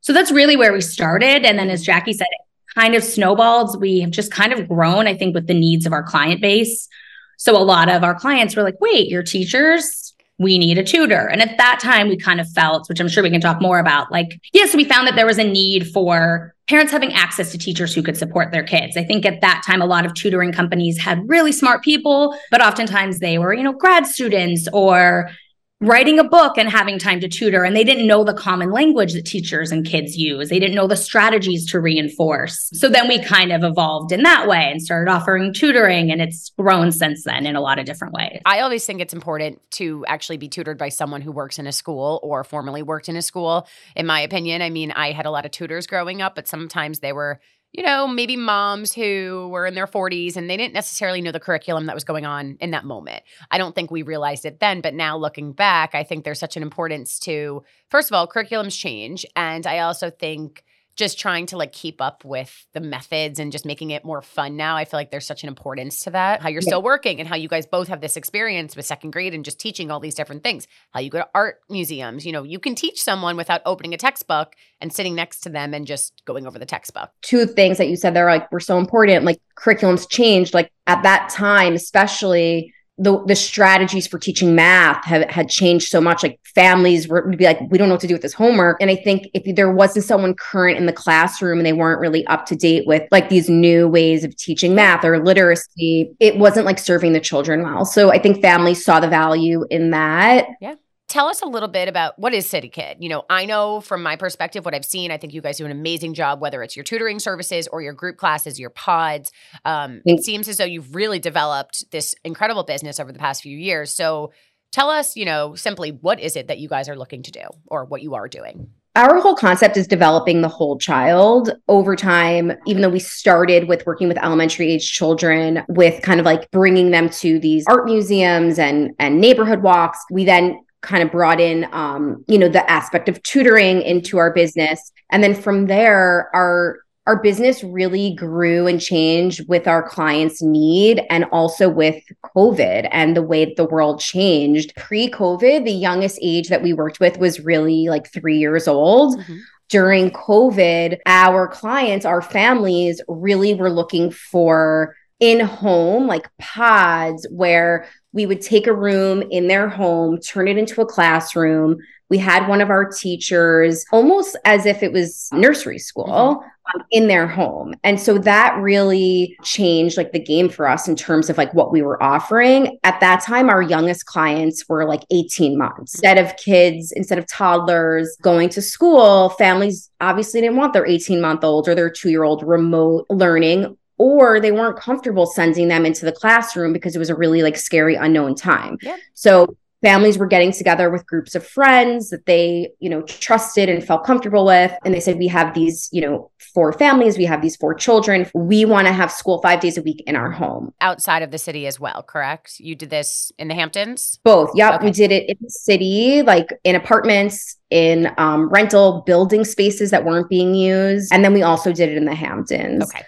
So 0.00 0.14
that's 0.14 0.32
really 0.32 0.56
where 0.56 0.72
we 0.72 0.80
started. 0.80 1.44
And 1.44 1.58
then 1.58 1.68
as 1.68 1.82
Jackie 1.82 2.14
said, 2.14 2.28
it 2.30 2.74
kind 2.74 2.94
of 2.94 3.04
snowballed. 3.04 3.78
We 3.78 4.00
have 4.00 4.10
just 4.10 4.32
kind 4.32 4.54
of 4.54 4.68
grown, 4.68 5.06
I 5.06 5.14
think, 5.14 5.34
with 5.34 5.46
the 5.46 5.54
needs 5.54 5.84
of 5.84 5.92
our 5.92 6.02
client 6.02 6.40
base. 6.40 6.88
So 7.36 7.54
a 7.54 7.62
lot 7.62 7.90
of 7.90 8.02
our 8.02 8.14
clients 8.14 8.56
were 8.56 8.62
like, 8.62 8.80
wait, 8.80 9.08
your 9.08 9.22
teachers 9.22 10.05
we 10.38 10.58
need 10.58 10.76
a 10.76 10.84
tutor. 10.84 11.28
And 11.28 11.40
at 11.40 11.56
that 11.56 11.80
time, 11.80 12.08
we 12.08 12.16
kind 12.16 12.40
of 12.40 12.48
felt, 12.50 12.88
which 12.88 13.00
I'm 13.00 13.08
sure 13.08 13.22
we 13.22 13.30
can 13.30 13.40
talk 13.40 13.60
more 13.62 13.78
about, 13.78 14.12
like, 14.12 14.38
yes, 14.52 14.74
we 14.74 14.84
found 14.84 15.06
that 15.08 15.16
there 15.16 15.26
was 15.26 15.38
a 15.38 15.44
need 15.44 15.90
for 15.90 16.54
parents 16.68 16.92
having 16.92 17.12
access 17.14 17.52
to 17.52 17.58
teachers 17.58 17.94
who 17.94 18.02
could 18.02 18.16
support 18.16 18.52
their 18.52 18.64
kids. 18.64 18.96
I 18.96 19.04
think 19.04 19.24
at 19.24 19.40
that 19.40 19.62
time, 19.66 19.80
a 19.80 19.86
lot 19.86 20.04
of 20.04 20.12
tutoring 20.14 20.52
companies 20.52 20.98
had 20.98 21.26
really 21.28 21.52
smart 21.52 21.82
people, 21.82 22.36
but 22.50 22.60
oftentimes 22.60 23.20
they 23.20 23.38
were, 23.38 23.54
you 23.54 23.62
know, 23.62 23.72
grad 23.72 24.06
students 24.06 24.68
or 24.72 25.30
writing 25.80 26.18
a 26.18 26.24
book 26.24 26.56
and 26.56 26.70
having 26.70 26.98
time 26.98 27.20
to 27.20 27.28
tutor 27.28 27.62
and 27.62 27.76
they 27.76 27.84
didn't 27.84 28.06
know 28.06 28.24
the 28.24 28.32
common 28.32 28.70
language 28.70 29.12
that 29.12 29.26
teachers 29.26 29.70
and 29.70 29.84
kids 29.84 30.16
use. 30.16 30.48
They 30.48 30.58
didn't 30.58 30.74
know 30.74 30.86
the 30.86 30.96
strategies 30.96 31.70
to 31.70 31.80
reinforce. 31.80 32.70
So 32.72 32.88
then 32.88 33.08
we 33.08 33.22
kind 33.22 33.52
of 33.52 33.62
evolved 33.62 34.10
in 34.10 34.22
that 34.22 34.48
way 34.48 34.70
and 34.70 34.80
started 34.80 35.10
offering 35.10 35.52
tutoring 35.52 36.10
and 36.10 36.22
it's 36.22 36.50
grown 36.58 36.92
since 36.92 37.24
then 37.24 37.44
in 37.44 37.56
a 37.56 37.60
lot 37.60 37.78
of 37.78 37.84
different 37.84 38.14
ways. 38.14 38.40
I 38.46 38.60
always 38.60 38.86
think 38.86 39.02
it's 39.02 39.12
important 39.12 39.60
to 39.72 40.02
actually 40.06 40.38
be 40.38 40.48
tutored 40.48 40.78
by 40.78 40.88
someone 40.88 41.20
who 41.20 41.30
works 41.30 41.58
in 41.58 41.66
a 41.66 41.72
school 41.72 42.20
or 42.22 42.42
formerly 42.42 42.82
worked 42.82 43.10
in 43.10 43.16
a 43.16 43.22
school. 43.22 43.66
In 43.94 44.06
my 44.06 44.20
opinion 44.20 44.62
i 44.62 44.70
mean 44.70 44.92
i 44.92 45.12
had 45.12 45.26
a 45.26 45.30
lot 45.30 45.44
of 45.44 45.50
tutors 45.50 45.86
growing 45.86 46.22
up 46.22 46.34
but 46.34 46.48
sometimes 46.48 47.00
they 47.00 47.12
were 47.12 47.40
you 47.76 47.82
know, 47.82 48.08
maybe 48.08 48.36
moms 48.36 48.94
who 48.94 49.48
were 49.52 49.66
in 49.66 49.74
their 49.74 49.86
40s 49.86 50.34
and 50.34 50.48
they 50.48 50.56
didn't 50.56 50.72
necessarily 50.72 51.20
know 51.20 51.30
the 51.30 51.38
curriculum 51.38 51.84
that 51.86 51.94
was 51.94 52.04
going 52.04 52.24
on 52.24 52.56
in 52.58 52.70
that 52.70 52.86
moment. 52.86 53.22
I 53.50 53.58
don't 53.58 53.74
think 53.74 53.90
we 53.90 54.00
realized 54.00 54.46
it 54.46 54.60
then, 54.60 54.80
but 54.80 54.94
now 54.94 55.18
looking 55.18 55.52
back, 55.52 55.94
I 55.94 56.02
think 56.02 56.24
there's 56.24 56.40
such 56.40 56.56
an 56.56 56.62
importance 56.62 57.18
to, 57.20 57.62
first 57.90 58.10
of 58.10 58.14
all, 58.14 58.26
curriculums 58.26 58.78
change. 58.78 59.26
And 59.36 59.66
I 59.66 59.80
also 59.80 60.08
think 60.08 60.64
just 60.96 61.18
trying 61.18 61.46
to 61.46 61.56
like 61.58 61.72
keep 61.72 62.00
up 62.00 62.24
with 62.24 62.66
the 62.72 62.80
methods 62.80 63.38
and 63.38 63.52
just 63.52 63.66
making 63.66 63.90
it 63.90 64.04
more 64.04 64.22
fun 64.22 64.56
now. 64.56 64.76
I 64.76 64.86
feel 64.86 64.98
like 64.98 65.10
there's 65.10 65.26
such 65.26 65.42
an 65.42 65.48
importance 65.48 66.00
to 66.00 66.10
that. 66.10 66.40
How 66.40 66.48
you're 66.48 66.62
yeah. 66.62 66.68
still 66.68 66.82
working 66.82 67.20
and 67.20 67.28
how 67.28 67.36
you 67.36 67.48
guys 67.48 67.66
both 67.66 67.88
have 67.88 68.00
this 68.00 68.16
experience 68.16 68.74
with 68.74 68.86
second 68.86 69.10
grade 69.10 69.34
and 69.34 69.44
just 69.44 69.60
teaching 69.60 69.90
all 69.90 70.00
these 70.00 70.14
different 70.14 70.42
things. 70.42 70.66
How 70.92 71.00
you 71.00 71.10
go 71.10 71.18
to 71.18 71.28
art 71.34 71.60
museums. 71.68 72.24
You 72.24 72.32
know, 72.32 72.42
you 72.42 72.58
can 72.58 72.74
teach 72.74 73.02
someone 73.02 73.36
without 73.36 73.60
opening 73.66 73.92
a 73.92 73.98
textbook 73.98 74.54
and 74.80 74.92
sitting 74.92 75.14
next 75.14 75.40
to 75.40 75.50
them 75.50 75.74
and 75.74 75.86
just 75.86 76.24
going 76.24 76.46
over 76.46 76.58
the 76.58 76.66
textbook. 76.66 77.10
Two 77.20 77.46
things 77.46 77.76
that 77.78 77.88
you 77.88 77.96
said 77.96 78.14
there 78.14 78.26
like 78.26 78.50
were 78.50 78.60
so 78.60 78.78
important. 78.78 79.24
Like 79.24 79.40
curriculums 79.56 80.08
changed. 80.08 80.54
Like 80.54 80.72
at 80.86 81.02
that 81.02 81.28
time, 81.28 81.74
especially 81.74 82.72
the 82.98 83.22
the 83.26 83.36
strategies 83.36 84.06
for 84.06 84.18
teaching 84.18 84.54
math 84.54 85.04
have 85.04 85.28
had 85.28 85.48
changed 85.48 85.88
so 85.88 86.00
much. 86.00 86.22
Like 86.22 86.40
families 86.54 87.08
were, 87.08 87.26
would 87.26 87.36
be 87.36 87.44
like, 87.44 87.60
we 87.68 87.76
don't 87.76 87.88
know 87.88 87.94
what 87.94 88.00
to 88.00 88.06
do 88.06 88.14
with 88.14 88.22
this 88.22 88.32
homework. 88.32 88.78
And 88.80 88.90
I 88.90 88.96
think 88.96 89.28
if 89.34 89.54
there 89.54 89.70
wasn't 89.70 90.06
someone 90.06 90.34
current 90.34 90.78
in 90.78 90.86
the 90.86 90.92
classroom 90.92 91.58
and 91.58 91.66
they 91.66 91.74
weren't 91.74 92.00
really 92.00 92.26
up 92.26 92.46
to 92.46 92.56
date 92.56 92.86
with 92.86 93.02
like 93.10 93.28
these 93.28 93.50
new 93.50 93.86
ways 93.86 94.24
of 94.24 94.34
teaching 94.36 94.74
math 94.74 95.04
or 95.04 95.22
literacy, 95.22 96.14
it 96.20 96.38
wasn't 96.38 96.64
like 96.64 96.78
serving 96.78 97.12
the 97.12 97.20
children 97.20 97.62
well. 97.62 97.84
So 97.84 98.10
I 98.10 98.18
think 98.18 98.40
families 98.40 98.84
saw 98.84 99.00
the 99.00 99.08
value 99.08 99.66
in 99.70 99.90
that. 99.90 100.46
Yeah 100.60 100.76
tell 101.08 101.28
us 101.28 101.42
a 101.42 101.46
little 101.46 101.68
bit 101.68 101.88
about 101.88 102.18
what 102.18 102.34
is 102.34 102.48
City 102.48 102.68
Kid. 102.68 102.98
You 103.00 103.08
know, 103.08 103.24
I 103.30 103.44
know 103.44 103.80
from 103.80 104.02
my 104.02 104.16
perspective, 104.16 104.64
what 104.64 104.74
I've 104.74 104.84
seen, 104.84 105.10
I 105.10 105.18
think 105.18 105.32
you 105.32 105.40
guys 105.40 105.58
do 105.58 105.64
an 105.64 105.70
amazing 105.70 106.14
job, 106.14 106.40
whether 106.40 106.62
it's 106.62 106.76
your 106.76 106.84
tutoring 106.84 107.18
services 107.18 107.68
or 107.68 107.82
your 107.82 107.92
group 107.92 108.16
classes, 108.16 108.58
your 108.58 108.70
pods. 108.70 109.32
Um, 109.64 110.02
it 110.04 110.24
seems 110.24 110.48
as 110.48 110.56
though 110.56 110.64
you've 110.64 110.94
really 110.94 111.18
developed 111.18 111.90
this 111.90 112.14
incredible 112.24 112.64
business 112.64 112.98
over 112.98 113.12
the 113.12 113.18
past 113.18 113.42
few 113.42 113.56
years. 113.56 113.94
So 113.94 114.32
tell 114.72 114.90
us, 114.90 115.16
you 115.16 115.24
know, 115.24 115.54
simply 115.54 115.90
what 115.90 116.20
is 116.20 116.36
it 116.36 116.48
that 116.48 116.58
you 116.58 116.68
guys 116.68 116.88
are 116.88 116.96
looking 116.96 117.22
to 117.22 117.30
do 117.30 117.44
or 117.66 117.84
what 117.84 118.02
you 118.02 118.14
are 118.14 118.28
doing? 118.28 118.70
Our 118.96 119.20
whole 119.20 119.36
concept 119.36 119.76
is 119.76 119.86
developing 119.86 120.40
the 120.40 120.48
whole 120.48 120.78
child 120.78 121.50
over 121.68 121.94
time. 121.94 122.52
Even 122.66 122.80
though 122.80 122.88
we 122.88 122.98
started 122.98 123.68
with 123.68 123.84
working 123.84 124.08
with 124.08 124.16
elementary 124.16 124.72
age 124.72 124.90
children, 124.90 125.62
with 125.68 126.00
kind 126.00 126.18
of 126.18 126.24
like 126.24 126.50
bringing 126.50 126.92
them 126.92 127.10
to 127.10 127.38
these 127.38 127.66
art 127.68 127.84
museums 127.84 128.58
and 128.58 128.92
and 128.98 129.20
neighborhood 129.20 129.62
walks, 129.62 129.98
we 130.10 130.24
then 130.24 130.58
kind 130.82 131.02
of 131.02 131.10
brought 131.10 131.40
in 131.40 131.66
um, 131.72 132.24
you 132.28 132.38
know 132.38 132.48
the 132.48 132.68
aspect 132.70 133.08
of 133.08 133.22
tutoring 133.22 133.82
into 133.82 134.18
our 134.18 134.32
business. 134.32 134.92
And 135.10 135.22
then 135.22 135.34
from 135.34 135.66
there 135.66 136.30
our 136.34 136.78
our 137.06 137.22
business 137.22 137.62
really 137.62 138.16
grew 138.16 138.66
and 138.66 138.80
changed 138.80 139.48
with 139.48 139.68
our 139.68 139.80
clients 139.80 140.42
need 140.42 141.00
and 141.08 141.24
also 141.30 141.68
with 141.68 142.02
covid 142.34 142.88
and 142.90 143.16
the 143.16 143.22
way 143.22 143.44
that 143.44 143.54
the 143.56 143.64
world 143.64 144.00
changed. 144.00 144.74
Pre-covid 144.76 145.64
the 145.64 145.72
youngest 145.72 146.18
age 146.22 146.48
that 146.48 146.62
we 146.62 146.72
worked 146.72 147.00
with 147.00 147.18
was 147.18 147.40
really 147.40 147.88
like 147.88 148.12
3 148.12 148.38
years 148.38 148.66
old. 148.66 149.18
Mm-hmm. 149.18 149.36
During 149.68 150.12
COVID, 150.12 150.98
our 151.06 151.48
clients, 151.48 152.06
our 152.06 152.22
families 152.22 153.02
really 153.08 153.52
were 153.52 153.68
looking 153.68 154.12
for 154.12 154.94
in 155.18 155.40
home, 155.40 156.06
like 156.06 156.28
pods 156.38 157.26
where 157.30 157.88
we 158.16 158.24
would 158.24 158.40
take 158.40 158.66
a 158.66 158.74
room 158.74 159.22
in 159.30 159.46
their 159.46 159.68
home, 159.68 160.18
turn 160.18 160.48
it 160.48 160.56
into 160.56 160.80
a 160.80 160.86
classroom. 160.86 161.76
We 162.08 162.16
had 162.16 162.48
one 162.48 162.62
of 162.62 162.70
our 162.70 162.90
teachers 162.90 163.84
almost 163.92 164.38
as 164.46 164.64
if 164.64 164.82
it 164.82 164.90
was 164.90 165.28
nursery 165.32 165.78
school 165.78 166.06
mm-hmm. 166.06 166.80
um, 166.80 166.86
in 166.90 167.08
their 167.08 167.26
home. 167.26 167.74
And 167.84 168.00
so 168.00 168.16
that 168.16 168.56
really 168.56 169.36
changed 169.42 169.98
like 169.98 170.12
the 170.12 170.18
game 170.18 170.48
for 170.48 170.66
us 170.66 170.88
in 170.88 170.96
terms 170.96 171.28
of 171.28 171.36
like 171.36 171.52
what 171.52 171.72
we 171.72 171.82
were 171.82 172.02
offering. 172.02 172.78
At 172.84 173.00
that 173.00 173.20
time, 173.20 173.50
our 173.50 173.60
youngest 173.60 174.06
clients 174.06 174.66
were 174.66 174.86
like 174.86 175.02
18 175.10 175.58
months. 175.58 175.94
Instead 175.94 176.16
of 176.16 176.34
kids, 176.38 176.92
instead 176.92 177.18
of 177.18 177.26
toddlers 177.26 178.16
going 178.22 178.48
to 178.48 178.62
school, 178.62 179.28
families 179.30 179.90
obviously 180.00 180.40
didn't 180.40 180.56
want 180.56 180.72
their 180.72 180.86
18 180.86 181.20
month 181.20 181.44
old 181.44 181.68
or 181.68 181.74
their 181.74 181.90
two 181.90 182.08
year 182.08 182.24
old 182.24 182.42
remote 182.42 183.04
learning 183.10 183.76
or 183.98 184.40
they 184.40 184.52
weren't 184.52 184.78
comfortable 184.78 185.26
sending 185.26 185.68
them 185.68 185.86
into 185.86 186.04
the 186.04 186.12
classroom 186.12 186.72
because 186.72 186.94
it 186.94 186.98
was 186.98 187.10
a 187.10 187.14
really 187.14 187.42
like 187.42 187.56
scary 187.56 187.94
unknown 187.94 188.34
time. 188.34 188.78
Yeah. 188.82 188.96
So 189.14 189.56
families 189.82 190.18
were 190.18 190.26
getting 190.26 190.52
together 190.52 190.90
with 190.90 191.06
groups 191.06 191.34
of 191.34 191.46
friends 191.46 192.10
that 192.10 192.26
they, 192.26 192.70
you 192.80 192.90
know, 192.90 193.02
trusted 193.02 193.68
and 193.68 193.84
felt 193.84 194.04
comfortable 194.04 194.44
with 194.44 194.72
and 194.84 194.92
they 194.92 195.00
said 195.00 195.18
we 195.18 195.28
have 195.28 195.54
these, 195.54 195.88
you 195.92 196.00
know, 196.00 196.30
four 196.54 196.72
families, 196.72 197.18
we 197.18 197.24
have 197.24 197.42
these 197.42 197.56
four 197.56 197.74
children. 197.74 198.28
We 198.34 198.64
want 198.64 198.86
to 198.86 198.92
have 198.92 199.12
school 199.12 199.40
5 199.42 199.60
days 199.60 199.76
a 199.76 199.82
week 199.82 200.02
in 200.06 200.16
our 200.16 200.30
home. 200.30 200.72
Outside 200.80 201.22
of 201.22 201.30
the 201.30 201.38
city 201.38 201.66
as 201.66 201.78
well, 201.78 202.02
correct? 202.02 202.58
You 202.58 202.74
did 202.74 202.90
this 202.90 203.30
in 203.38 203.48
the 203.48 203.54
Hamptons? 203.54 204.18
Both. 204.24 204.50
Yep, 204.54 204.74
okay. 204.74 204.84
we 204.86 204.90
did 204.90 205.12
it 205.12 205.28
in 205.28 205.36
the 205.40 205.50
city 205.50 206.22
like 206.22 206.48
in 206.64 206.74
apartments 206.74 207.56
in 207.70 208.10
um, 208.16 208.48
rental 208.48 209.02
building 209.06 209.44
spaces 209.44 209.90
that 209.90 210.04
weren't 210.04 210.28
being 210.28 210.54
used. 210.54 211.12
And 211.12 211.24
then 211.24 211.32
we 211.32 211.42
also 211.42 211.72
did 211.72 211.90
it 211.90 211.96
in 211.96 212.06
the 212.06 212.14
Hamptons. 212.14 212.84
Okay 212.84 213.04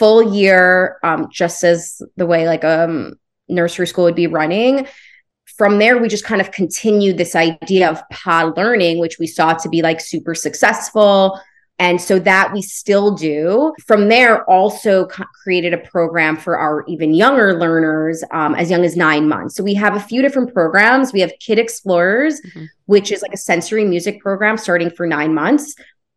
full 0.00 0.34
year, 0.34 0.98
um, 1.02 1.28
just 1.30 1.62
as 1.62 2.00
the 2.16 2.24
way 2.24 2.48
like 2.48 2.64
a 2.64 2.84
um, 2.84 3.12
nursery 3.48 3.86
school 3.86 4.04
would 4.04 4.14
be 4.14 4.26
running. 4.26 4.86
From 5.58 5.78
there, 5.78 5.98
we 5.98 6.08
just 6.08 6.24
kind 6.24 6.40
of 6.40 6.50
continued 6.52 7.18
this 7.18 7.36
idea 7.36 7.90
of 7.90 8.02
pod 8.10 8.56
learning, 8.56 8.98
which 8.98 9.18
we 9.18 9.26
saw 9.26 9.52
to 9.52 9.68
be 9.68 9.82
like 9.82 10.00
super 10.00 10.34
successful. 10.34 11.38
And 11.78 12.00
so 12.00 12.18
that 12.20 12.52
we 12.54 12.62
still 12.62 13.14
do. 13.14 13.74
From 13.86 14.08
there, 14.08 14.44
also 14.48 15.06
co- 15.06 15.24
created 15.42 15.74
a 15.74 15.78
program 15.78 16.36
for 16.38 16.56
our 16.56 16.84
even 16.88 17.12
younger 17.12 17.58
learners 17.58 18.24
um, 18.32 18.54
as 18.54 18.70
young 18.70 18.84
as 18.84 18.96
nine 18.96 19.28
months. 19.28 19.54
So 19.54 19.62
we 19.62 19.74
have 19.74 19.96
a 19.96 20.00
few 20.00 20.22
different 20.22 20.52
programs. 20.54 21.12
We 21.12 21.20
have 21.20 21.32
Kid 21.40 21.58
Explorers, 21.58 22.40
mm-hmm. 22.40 22.64
which 22.86 23.12
is 23.12 23.20
like 23.20 23.34
a 23.34 23.38
sensory 23.38 23.84
music 23.84 24.20
program 24.20 24.56
starting 24.56 24.90
for 24.90 25.06
nine 25.06 25.34
months. 25.34 25.74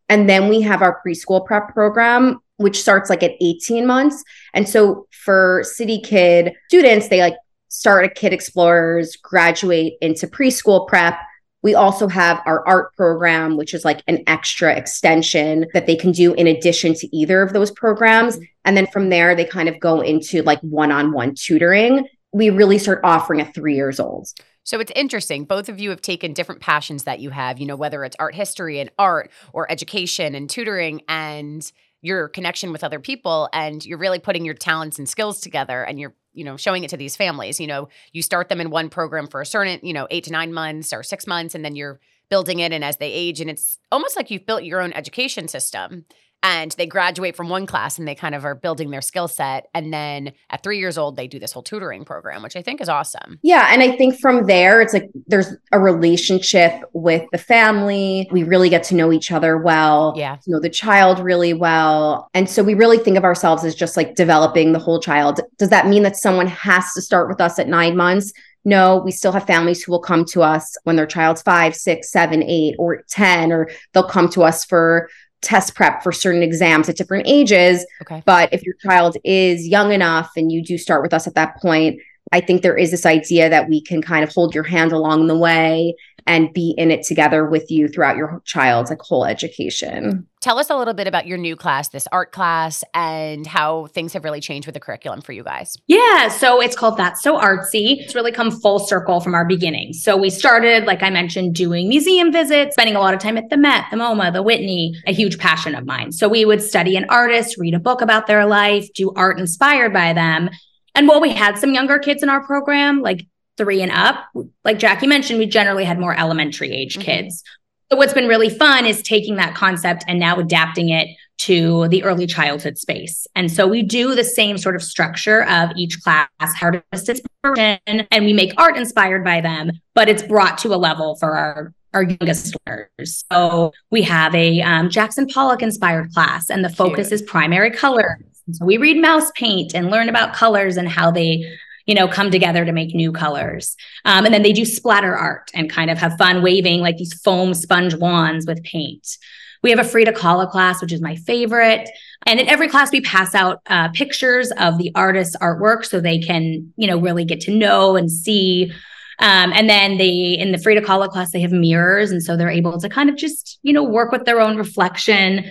And 0.09 0.29
then 0.29 0.49
we 0.49 0.61
have 0.61 0.81
our 0.81 1.01
preschool 1.05 1.45
prep 1.45 1.69
program, 1.69 2.39
which 2.57 2.81
starts 2.81 3.09
like 3.09 3.23
at 3.23 3.31
18 3.41 3.85
months. 3.85 4.23
And 4.53 4.67
so 4.67 5.07
for 5.11 5.63
City 5.65 5.99
Kid 6.01 6.53
students, 6.67 7.07
they 7.07 7.21
like 7.21 7.35
start 7.69 8.05
at 8.05 8.15
Kid 8.15 8.33
Explorers, 8.33 9.15
graduate 9.15 9.93
into 10.01 10.27
preschool 10.27 10.87
prep. 10.87 11.17
We 11.63 11.75
also 11.75 12.07
have 12.07 12.41
our 12.45 12.67
art 12.67 12.93
program, 12.95 13.57
which 13.57 13.73
is 13.73 13.85
like 13.85 14.03
an 14.07 14.23
extra 14.27 14.75
extension 14.75 15.65
that 15.73 15.87
they 15.87 15.95
can 15.95 16.11
do 16.11 16.33
in 16.33 16.45
addition 16.45 16.93
to 16.95 17.15
either 17.15 17.41
of 17.41 17.53
those 17.53 17.71
programs. 17.71 18.37
And 18.65 18.75
then 18.75 18.87
from 18.87 19.09
there, 19.09 19.33
they 19.33 19.45
kind 19.45 19.69
of 19.69 19.79
go 19.79 20.01
into 20.01 20.43
like 20.43 20.59
one 20.59 20.91
on 20.91 21.13
one 21.13 21.33
tutoring. 21.35 22.07
We 22.33 22.49
really 22.49 22.77
start 22.77 23.01
offering 23.03 23.41
at 23.41 23.55
three 23.55 23.75
years 23.75 23.99
old. 23.99 24.27
So 24.63 24.79
it's 24.79 24.91
interesting. 24.95 25.45
Both 25.45 25.69
of 25.69 25.79
you 25.79 25.89
have 25.89 26.01
taken 26.01 26.33
different 26.33 26.61
passions 26.61 27.03
that 27.03 27.19
you 27.19 27.29
have, 27.31 27.59
you 27.59 27.65
know, 27.65 27.75
whether 27.75 28.03
it's 28.03 28.15
art 28.19 28.35
history 28.35 28.79
and 28.79 28.89
art 28.97 29.29
or 29.51 29.69
education 29.71 30.35
and 30.35 30.49
tutoring 30.49 31.01
and 31.07 31.69
your 32.03 32.27
connection 32.27 32.71
with 32.71 32.83
other 32.83 32.99
people 32.99 33.49
and 33.53 33.85
you're 33.85 33.97
really 33.97 34.19
putting 34.19 34.45
your 34.45 34.53
talents 34.53 34.99
and 34.99 35.07
skills 35.07 35.39
together 35.39 35.83
and 35.83 35.99
you're 35.99 36.13
you 36.33 36.43
know 36.43 36.57
showing 36.57 36.83
it 36.83 36.89
to 36.89 36.97
these 36.97 37.15
families 37.15 37.59
you 37.59 37.67
know 37.67 37.87
you 38.11 38.21
start 38.21 38.49
them 38.49 38.59
in 38.59 38.69
one 38.69 38.89
program 38.89 39.27
for 39.27 39.39
a 39.39 39.45
certain 39.45 39.79
you 39.81 39.93
know 39.93 40.05
8 40.11 40.25
to 40.25 40.31
9 40.31 40.53
months 40.53 40.91
or 40.91 41.01
6 41.01 41.27
months 41.27 41.55
and 41.55 41.63
then 41.63 41.75
you're 41.75 41.99
building 42.29 42.59
it 42.59 42.73
and 42.73 42.83
as 42.83 42.97
they 42.97 43.11
age 43.11 43.39
and 43.39 43.49
it's 43.49 43.79
almost 43.91 44.17
like 44.17 44.29
you've 44.29 44.45
built 44.45 44.63
your 44.63 44.81
own 44.81 44.91
education 44.93 45.47
system 45.47 46.05
and 46.43 46.71
they 46.73 46.85
graduate 46.85 47.35
from 47.35 47.49
one 47.49 47.65
class 47.65 47.97
and 47.97 48.07
they 48.07 48.13
kind 48.13 48.35
of 48.35 48.45
are 48.45 48.53
building 48.53 48.91
their 48.91 49.01
skill 49.01 49.27
set. 49.27 49.69
And 49.73 49.93
then 49.93 50.33
at 50.49 50.61
three 50.61 50.77
years 50.77 50.97
old 50.97 51.15
they 51.15 51.27
do 51.27 51.39
this 51.39 51.53
whole 51.53 51.63
tutoring 51.63 52.05
program 52.05 52.43
which 52.43 52.55
i 52.55 52.61
think 52.61 52.81
is 52.81 52.89
awesome. 52.89 53.39
Yeah 53.41 53.69
and 53.71 53.81
i 53.81 53.95
think 53.95 54.19
from 54.19 54.45
there 54.45 54.81
it's 54.81 54.93
like 54.93 55.09
there's 55.27 55.55
a 55.71 55.79
relationship 55.79 56.83
with 56.93 57.23
the 57.31 57.37
family. 57.37 58.27
We 58.31 58.43
really 58.43 58.69
get 58.69 58.83
to 58.85 58.95
know 58.95 59.11
each 59.11 59.31
other 59.31 59.57
well 59.57 60.13
yeah. 60.15 60.37
know 60.47 60.59
the 60.59 60.69
child 60.69 61.19
really 61.19 61.53
well. 61.53 62.29
And 62.33 62.49
so 62.49 62.61
we 62.61 62.73
really 62.73 62.97
think 62.97 63.17
of 63.17 63.23
ourselves 63.23 63.63
as 63.63 63.75
just 63.75 63.95
like 63.95 64.15
developing 64.15 64.73
the 64.73 64.79
whole 64.79 64.99
child. 64.99 65.39
Does 65.57 65.69
that 65.69 65.87
mean 65.87 66.03
that 66.03 66.17
someone 66.17 66.47
has 66.47 66.91
to 66.93 67.01
start 67.01 67.29
with 67.29 67.39
us 67.39 67.57
at 67.57 67.67
nine 67.67 67.95
months? 67.95 68.33
No, 68.65 68.97
we 68.97 69.11
still 69.11 69.31
have 69.33 69.45
families 69.45 69.83
who 69.83 69.91
will 69.91 69.99
come 69.99 70.23
to 70.25 70.41
us 70.41 70.77
when 70.83 70.95
their 70.95 71.05
child's 71.05 71.41
five, 71.41 71.75
six, 71.75 72.11
seven, 72.11 72.41
eight, 72.43 72.75
or 72.79 73.03
10, 73.09 73.51
or 73.51 73.69
they'll 73.91 74.07
come 74.07 74.29
to 74.29 74.43
us 74.43 74.63
for 74.63 75.09
test 75.43 75.75
prep 75.75 76.01
for 76.01 76.11
certain 76.11 76.41
exams 76.41 76.89
at 76.89 76.95
different 76.95 77.27
ages. 77.27 77.85
Okay. 78.01 78.23
But 78.25 78.53
if 78.53 78.63
your 78.63 78.75
child 78.83 79.17
is 79.23 79.67
young 79.67 79.91
enough 79.91 80.31
and 80.35 80.51
you 80.51 80.63
do 80.63 80.77
start 80.77 81.03
with 81.03 81.13
us 81.13 81.27
at 81.27 81.35
that 81.35 81.61
point, 81.61 81.99
I 82.31 82.41
think 82.41 82.61
there 82.61 82.77
is 82.77 82.89
this 82.89 83.05
idea 83.05 83.49
that 83.49 83.69
we 83.69 83.81
can 83.81 84.01
kind 84.01 84.23
of 84.23 84.33
hold 84.33 84.55
your 84.55 84.63
hand 84.63 84.91
along 84.91 85.27
the 85.27 85.37
way 85.37 85.95
and 86.27 86.53
be 86.53 86.73
in 86.77 86.91
it 86.91 87.03
together 87.03 87.45
with 87.45 87.69
you 87.69 87.87
throughout 87.87 88.17
your 88.17 88.41
child's 88.45 88.89
like 88.89 89.01
whole 89.01 89.25
education. 89.25 90.27
Tell 90.41 90.59
us 90.59 90.69
a 90.69 90.75
little 90.75 90.93
bit 90.93 91.07
about 91.07 91.25
your 91.25 91.37
new 91.37 91.55
class, 91.55 91.87
this 91.89 92.05
art 92.11 92.33
class, 92.33 92.83
and 92.93 93.47
how 93.47 93.87
things 93.87 94.11
have 94.11 94.25
really 94.25 94.41
changed 94.41 94.67
with 94.67 94.73
the 94.73 94.79
curriculum 94.79 95.21
for 95.21 95.31
you 95.31 95.41
guys. 95.41 95.77
Yeah, 95.87 96.27
so 96.27 96.61
it's 96.61 96.75
called 96.75 96.97
That's 96.97 97.23
So 97.23 97.39
Artsy. 97.39 97.97
It's 97.99 98.13
really 98.13 98.33
come 98.33 98.51
full 98.51 98.79
circle 98.79 99.21
from 99.21 99.35
our 99.35 99.45
beginning. 99.45 99.93
So 99.93 100.17
we 100.17 100.29
started, 100.29 100.83
like 100.83 101.01
I 101.01 101.09
mentioned, 101.09 101.55
doing 101.55 101.87
museum 101.87 102.31
visits, 102.31 102.75
spending 102.75 102.97
a 102.97 102.99
lot 102.99 103.13
of 103.13 103.21
time 103.21 103.37
at 103.37 103.49
the 103.49 103.57
Met, 103.57 103.85
the 103.89 103.95
MoMA, 103.95 104.33
the 104.33 104.43
Whitney, 104.43 104.95
a 105.07 105.13
huge 105.13 105.37
passion 105.37 105.75
of 105.75 105.85
mine. 105.85 106.11
So 106.11 106.27
we 106.27 106.43
would 106.43 106.61
study 106.61 106.97
an 106.97 107.05
artist, 107.07 107.57
read 107.57 107.73
a 107.73 107.79
book 107.79 108.01
about 108.01 108.27
their 108.27 108.45
life, 108.45 108.91
do 108.93 109.13
art 109.15 109.39
inspired 109.39 109.93
by 109.93 110.11
them. 110.11 110.49
And 110.93 111.07
while 111.07 111.21
we 111.21 111.31
had 111.31 111.57
some 111.57 111.73
younger 111.73 111.99
kids 111.99 112.21
in 112.21 112.29
our 112.29 112.45
program, 112.45 113.01
like 113.01 113.25
three 113.57 113.81
and 113.81 113.91
up, 113.91 114.25
like 114.63 114.79
Jackie 114.79 115.07
mentioned, 115.07 115.39
we 115.39 115.45
generally 115.45 115.85
had 115.85 115.99
more 115.99 116.17
elementary 116.17 116.71
age 116.71 116.93
mm-hmm. 116.93 117.03
kids. 117.03 117.43
So 117.91 117.97
what's 117.97 118.13
been 118.13 118.27
really 118.27 118.49
fun 118.49 118.85
is 118.85 119.03
taking 119.03 119.35
that 119.35 119.53
concept 119.55 120.03
and 120.07 120.19
now 120.19 120.39
adapting 120.39 120.89
it 120.89 121.07
to 121.39 121.87
the 121.89 122.03
early 122.03 122.25
childhood 122.25 122.77
space. 122.77 123.27
And 123.35 123.51
so 123.51 123.67
we 123.67 123.83
do 123.83 124.15
the 124.15 124.23
same 124.23 124.57
sort 124.57 124.75
of 124.75 124.81
structure 124.81 125.43
of 125.45 125.71
each 125.75 126.01
class, 126.01 126.27
artist 126.61 127.09
inspiration, 127.09 128.07
and 128.09 128.25
we 128.25 128.33
make 128.33 128.53
art 128.57 128.77
inspired 128.77 129.23
by 129.23 129.41
them, 129.41 129.71
but 129.93 130.09
it's 130.09 130.23
brought 130.23 130.57
to 130.59 130.73
a 130.73 130.77
level 130.77 131.15
for 131.17 131.35
our 131.35 131.73
our 131.93 132.03
youngest 132.03 132.57
learners. 132.65 133.23
So 133.31 133.71
we 133.91 134.01
have 134.01 134.33
a 134.33 134.61
um, 134.61 134.89
Jackson 134.89 135.27
Pollock 135.27 135.61
inspired 135.61 136.11
class, 136.11 136.49
and 136.49 136.65
the 136.65 136.69
focus 136.69 137.09
Cute. 137.09 137.21
is 137.21 137.27
primary 137.29 137.69
colors. 137.69 138.23
So 138.51 138.65
we 138.65 138.77
read 138.77 138.99
mouse 138.99 139.31
paint 139.35 139.75
and 139.75 139.91
learn 139.91 140.09
about 140.09 140.33
colors 140.33 140.75
and 140.77 140.89
how 140.89 141.11
they 141.11 141.45
you 141.85 141.95
know, 141.95 142.07
come 142.07 142.31
together 142.31 142.65
to 142.65 142.71
make 142.71 142.95
new 142.95 143.11
colors. 143.11 143.75
Um, 144.05 144.25
and 144.25 144.33
then 144.33 144.43
they 144.43 144.53
do 144.53 144.65
splatter 144.65 145.15
art 145.15 145.51
and 145.53 145.69
kind 145.69 145.89
of 145.89 145.97
have 145.97 146.17
fun 146.17 146.41
waving 146.41 146.79
like 146.79 146.97
these 146.97 147.13
foam 147.13 147.53
sponge 147.53 147.95
wands 147.95 148.45
with 148.45 148.63
paint. 148.63 149.17
We 149.61 149.69
have 149.69 149.79
a 149.79 149.83
Frida 149.83 150.13
Kahlo 150.13 150.49
class, 150.49 150.81
which 150.81 150.91
is 150.91 151.01
my 151.01 151.15
favorite. 151.15 151.89
And 152.25 152.39
in 152.39 152.47
every 152.47 152.67
class, 152.67 152.91
we 152.91 153.01
pass 153.01 153.33
out 153.35 153.61
uh, 153.67 153.89
pictures 153.89 154.51
of 154.51 154.77
the 154.77 154.91
artist's 154.95 155.35
artwork 155.37 155.85
so 155.85 155.99
they 155.99 156.19
can, 156.19 156.73
you 156.77 156.87
know, 156.87 156.99
really 156.99 157.25
get 157.25 157.41
to 157.41 157.51
know 157.51 157.95
and 157.95 158.11
see. 158.11 158.71
Um, 159.19 159.53
and 159.53 159.69
then 159.69 159.97
they, 159.97 160.37
in 160.37 160.51
the 160.51 160.57
Frida 160.57 160.81
Kahlo 160.81 161.09
class, 161.09 161.31
they 161.31 161.41
have 161.41 161.51
mirrors. 161.51 162.11
And 162.11 162.21
so 162.21 162.35
they're 162.35 162.49
able 162.49 162.79
to 162.79 162.89
kind 162.89 163.09
of 163.09 163.15
just, 163.15 163.59
you 163.61 163.73
know, 163.73 163.83
work 163.83 164.11
with 164.11 164.25
their 164.25 164.41
own 164.41 164.57
reflection 164.57 165.49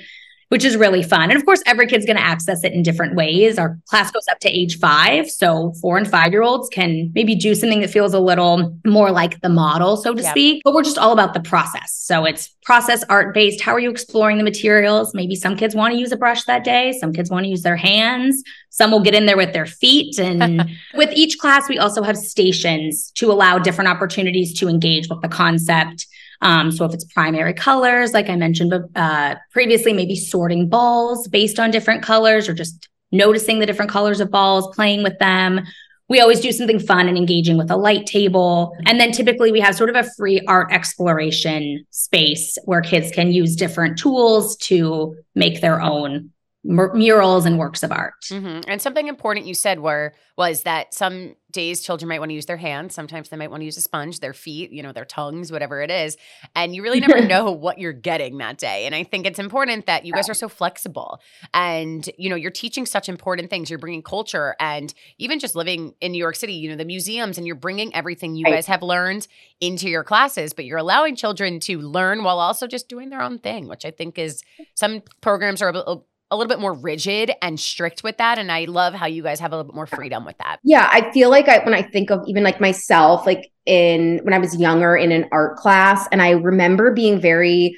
which 0.52 0.66
is 0.66 0.76
really 0.76 1.02
fun. 1.02 1.30
And 1.30 1.38
of 1.38 1.46
course, 1.46 1.62
every 1.64 1.86
kid's 1.86 2.04
going 2.04 2.18
to 2.18 2.22
access 2.22 2.62
it 2.62 2.74
in 2.74 2.82
different 2.82 3.14
ways. 3.14 3.58
Our 3.58 3.78
class 3.88 4.10
goes 4.10 4.28
up 4.30 4.38
to 4.40 4.50
age 4.50 4.78
five. 4.78 5.30
So 5.30 5.72
four 5.80 5.96
and 5.96 6.06
five 6.06 6.30
year 6.30 6.42
olds 6.42 6.68
can 6.68 7.10
maybe 7.14 7.34
do 7.34 7.54
something 7.54 7.80
that 7.80 7.88
feels 7.88 8.12
a 8.12 8.20
little 8.20 8.78
more 8.84 9.10
like 9.10 9.40
the 9.40 9.48
model, 9.48 9.96
so 9.96 10.12
to 10.12 10.22
speak. 10.22 10.60
But 10.62 10.74
we're 10.74 10.82
just 10.82 10.98
all 10.98 11.14
about 11.14 11.32
the 11.32 11.40
process. 11.40 11.94
So 11.94 12.26
it's 12.26 12.48
process 12.66 13.02
art 13.08 13.32
based. 13.32 13.62
How 13.62 13.72
are 13.72 13.80
you 13.80 13.90
exploring 13.90 14.36
the 14.36 14.44
materials? 14.44 15.14
Maybe 15.14 15.36
some 15.36 15.56
kids 15.56 15.74
want 15.74 15.94
to 15.94 15.98
use 15.98 16.12
a 16.12 16.18
brush 16.18 16.44
that 16.44 16.64
day, 16.64 16.92
some 17.00 17.14
kids 17.14 17.30
want 17.30 17.44
to 17.44 17.48
use 17.48 17.62
their 17.62 17.76
hands. 17.76 18.42
Some 18.68 18.90
will 18.90 19.00
get 19.00 19.14
in 19.14 19.24
there 19.24 19.38
with 19.38 19.54
their 19.54 19.64
feet. 19.64 20.18
And 20.18 20.70
with 20.94 21.12
each 21.14 21.38
class, 21.38 21.66
we 21.66 21.78
also 21.78 22.02
have 22.02 22.18
stations 22.18 23.10
to 23.12 23.32
allow 23.32 23.58
different 23.58 23.88
opportunities 23.88 24.52
to 24.60 24.68
engage 24.68 25.08
with 25.08 25.22
the 25.22 25.28
concept. 25.28 26.06
Um, 26.42 26.70
so 26.70 26.84
if 26.84 26.92
it's 26.92 27.04
primary 27.04 27.54
colors, 27.54 28.12
like 28.12 28.28
I 28.28 28.36
mentioned 28.36 28.74
uh, 28.94 29.36
previously, 29.52 29.92
maybe 29.92 30.16
sorting 30.16 30.68
balls 30.68 31.28
based 31.28 31.58
on 31.58 31.70
different 31.70 32.02
colors 32.02 32.48
or 32.48 32.54
just 32.54 32.88
noticing 33.12 33.58
the 33.58 33.66
different 33.66 33.90
colors 33.90 34.20
of 34.20 34.30
balls, 34.30 34.74
playing 34.74 35.02
with 35.02 35.18
them. 35.18 35.62
We 36.08 36.20
always 36.20 36.40
do 36.40 36.52
something 36.52 36.78
fun 36.78 37.08
and 37.08 37.16
engaging 37.16 37.56
with 37.56 37.70
a 37.70 37.76
light 37.76 38.06
table. 38.06 38.76
And 38.86 39.00
then 39.00 39.12
typically 39.12 39.52
we 39.52 39.60
have 39.60 39.76
sort 39.76 39.88
of 39.88 39.96
a 39.96 40.08
free 40.16 40.42
art 40.46 40.72
exploration 40.72 41.86
space 41.90 42.58
where 42.64 42.82
kids 42.82 43.10
can 43.12 43.32
use 43.32 43.56
different 43.56 43.98
tools 43.98 44.56
to 44.56 45.16
make 45.34 45.60
their 45.60 45.80
own 45.80 46.30
murals 46.64 47.44
and 47.44 47.58
works 47.58 47.82
of 47.82 47.90
art. 47.90 48.14
Mm-hmm. 48.30 48.60
And 48.68 48.80
something 48.80 49.08
important 49.08 49.46
you 49.46 49.54
said 49.54 49.80
were 49.80 50.14
was 50.38 50.62
that 50.62 50.94
some 50.94 51.34
days 51.50 51.82
children 51.82 52.08
might 52.08 52.18
want 52.18 52.30
to 52.30 52.34
use 52.34 52.46
their 52.46 52.56
hands, 52.56 52.94
sometimes 52.94 53.28
they 53.28 53.36
might 53.36 53.50
want 53.50 53.60
to 53.60 53.64
use 53.64 53.76
a 53.76 53.82
sponge, 53.82 54.20
their 54.20 54.32
feet, 54.32 54.72
you 54.72 54.82
know, 54.82 54.92
their 54.92 55.04
tongues, 55.04 55.52
whatever 55.52 55.82
it 55.82 55.90
is, 55.90 56.16
and 56.54 56.74
you 56.74 56.82
really 56.82 57.00
never 57.00 57.20
know 57.26 57.50
what 57.50 57.78
you're 57.78 57.92
getting 57.92 58.38
that 58.38 58.58
day. 58.58 58.86
And 58.86 58.94
I 58.94 59.02
think 59.02 59.26
it's 59.26 59.38
important 59.38 59.86
that 59.86 60.06
you 60.06 60.12
guys 60.12 60.28
are 60.28 60.34
so 60.34 60.48
flexible 60.48 61.20
and 61.52 62.08
you 62.16 62.30
know, 62.30 62.36
you're 62.36 62.50
teaching 62.50 62.86
such 62.86 63.08
important 63.08 63.50
things. 63.50 63.68
You're 63.68 63.78
bringing 63.78 64.02
culture 64.02 64.54
and 64.58 64.94
even 65.18 65.38
just 65.40 65.54
living 65.54 65.94
in 66.00 66.12
New 66.12 66.18
York 66.18 66.36
City, 66.36 66.54
you 66.54 66.70
know, 66.70 66.76
the 66.76 66.84
museums 66.84 67.38
and 67.38 67.46
you're 67.46 67.56
bringing 67.56 67.94
everything 67.94 68.34
you 68.34 68.44
right. 68.44 68.54
guys 68.54 68.66
have 68.66 68.82
learned 68.82 69.26
into 69.60 69.88
your 69.88 70.04
classes, 70.04 70.52
but 70.52 70.64
you're 70.64 70.78
allowing 70.78 71.16
children 71.16 71.60
to 71.60 71.78
learn 71.78 72.24
while 72.24 72.38
also 72.38 72.66
just 72.66 72.88
doing 72.88 73.10
their 73.10 73.20
own 73.20 73.38
thing, 73.38 73.68
which 73.68 73.84
I 73.84 73.90
think 73.90 74.18
is 74.18 74.42
some 74.74 75.02
programs 75.20 75.60
are 75.60 75.70
a, 75.70 75.96
a 76.32 76.36
little 76.36 76.48
bit 76.48 76.58
more 76.58 76.72
rigid 76.72 77.30
and 77.42 77.60
strict 77.60 78.02
with 78.02 78.16
that. 78.16 78.38
And 78.38 78.50
I 78.50 78.64
love 78.64 78.94
how 78.94 79.04
you 79.04 79.22
guys 79.22 79.38
have 79.38 79.52
a 79.52 79.56
little 79.56 79.70
bit 79.70 79.76
more 79.76 79.86
freedom 79.86 80.24
with 80.24 80.38
that. 80.38 80.60
Yeah. 80.64 80.88
I 80.90 81.12
feel 81.12 81.28
like 81.28 81.46
I, 81.46 81.58
when 81.58 81.74
I 81.74 81.82
think 81.82 82.10
of 82.10 82.24
even 82.26 82.42
like 82.42 82.58
myself, 82.58 83.26
like 83.26 83.52
in 83.66 84.18
when 84.22 84.32
I 84.32 84.38
was 84.38 84.56
younger 84.56 84.96
in 84.96 85.12
an 85.12 85.26
art 85.30 85.56
class, 85.56 86.08
and 86.10 86.22
I 86.22 86.30
remember 86.30 86.90
being 86.90 87.20
very 87.20 87.76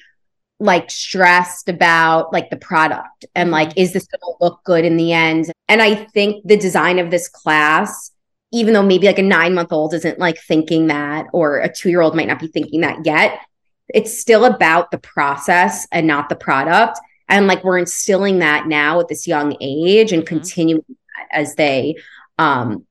like 0.61 0.89
stressed 0.89 1.69
about 1.69 2.33
like 2.33 2.49
the 2.49 2.57
product 2.57 3.25
and 3.35 3.51
like, 3.51 3.71
mm-hmm. 3.71 3.81
is 3.81 3.93
this 3.93 4.07
going 4.07 4.21
to 4.21 4.45
look 4.45 4.63
good 4.63 4.85
in 4.85 4.97
the 4.97 5.13
end? 5.13 5.51
And 5.69 5.83
I 5.83 5.97
think 5.97 6.47
the 6.47 6.57
design 6.57 7.01
of 7.01 7.11
this 7.11 7.29
class, 7.29 8.13
even 8.53 8.73
though 8.73 8.85
maybe 8.85 9.09
like 9.09 9.19
a 9.19 9.23
nine 9.23 9.55
month 9.55 9.73
old 9.73 9.95
isn't 9.95 10.21
like 10.21 10.39
thinking 10.39 10.87
that, 10.87 11.27
or 11.33 11.59
a 11.59 11.73
two 11.73 11.91
year 11.91 12.03
old 12.03 12.15
might 12.15 12.29
not 12.29 12.39
be 12.39 12.47
thinking 12.47 12.83
that 12.83 13.05
yet, 13.05 13.41
it's 13.89 14.17
still 14.17 14.45
about 14.45 14.93
the 14.93 14.99
process 14.99 15.89
and 15.91 16.07
not 16.07 16.29
the 16.29 16.37
product 16.37 17.01
and 17.29 17.47
like 17.47 17.65
we're 17.65 17.79
instilling 17.79 18.41
that 18.41 18.67
now 18.67 19.01
at 19.01 19.09
this 19.09 19.27
young 19.27 19.57
age 19.61 20.13
and 20.13 20.23
mm-hmm. 20.23 20.35
continuing 20.35 20.85
as 21.33 21.55
they 21.55 21.97
um, 22.39 22.87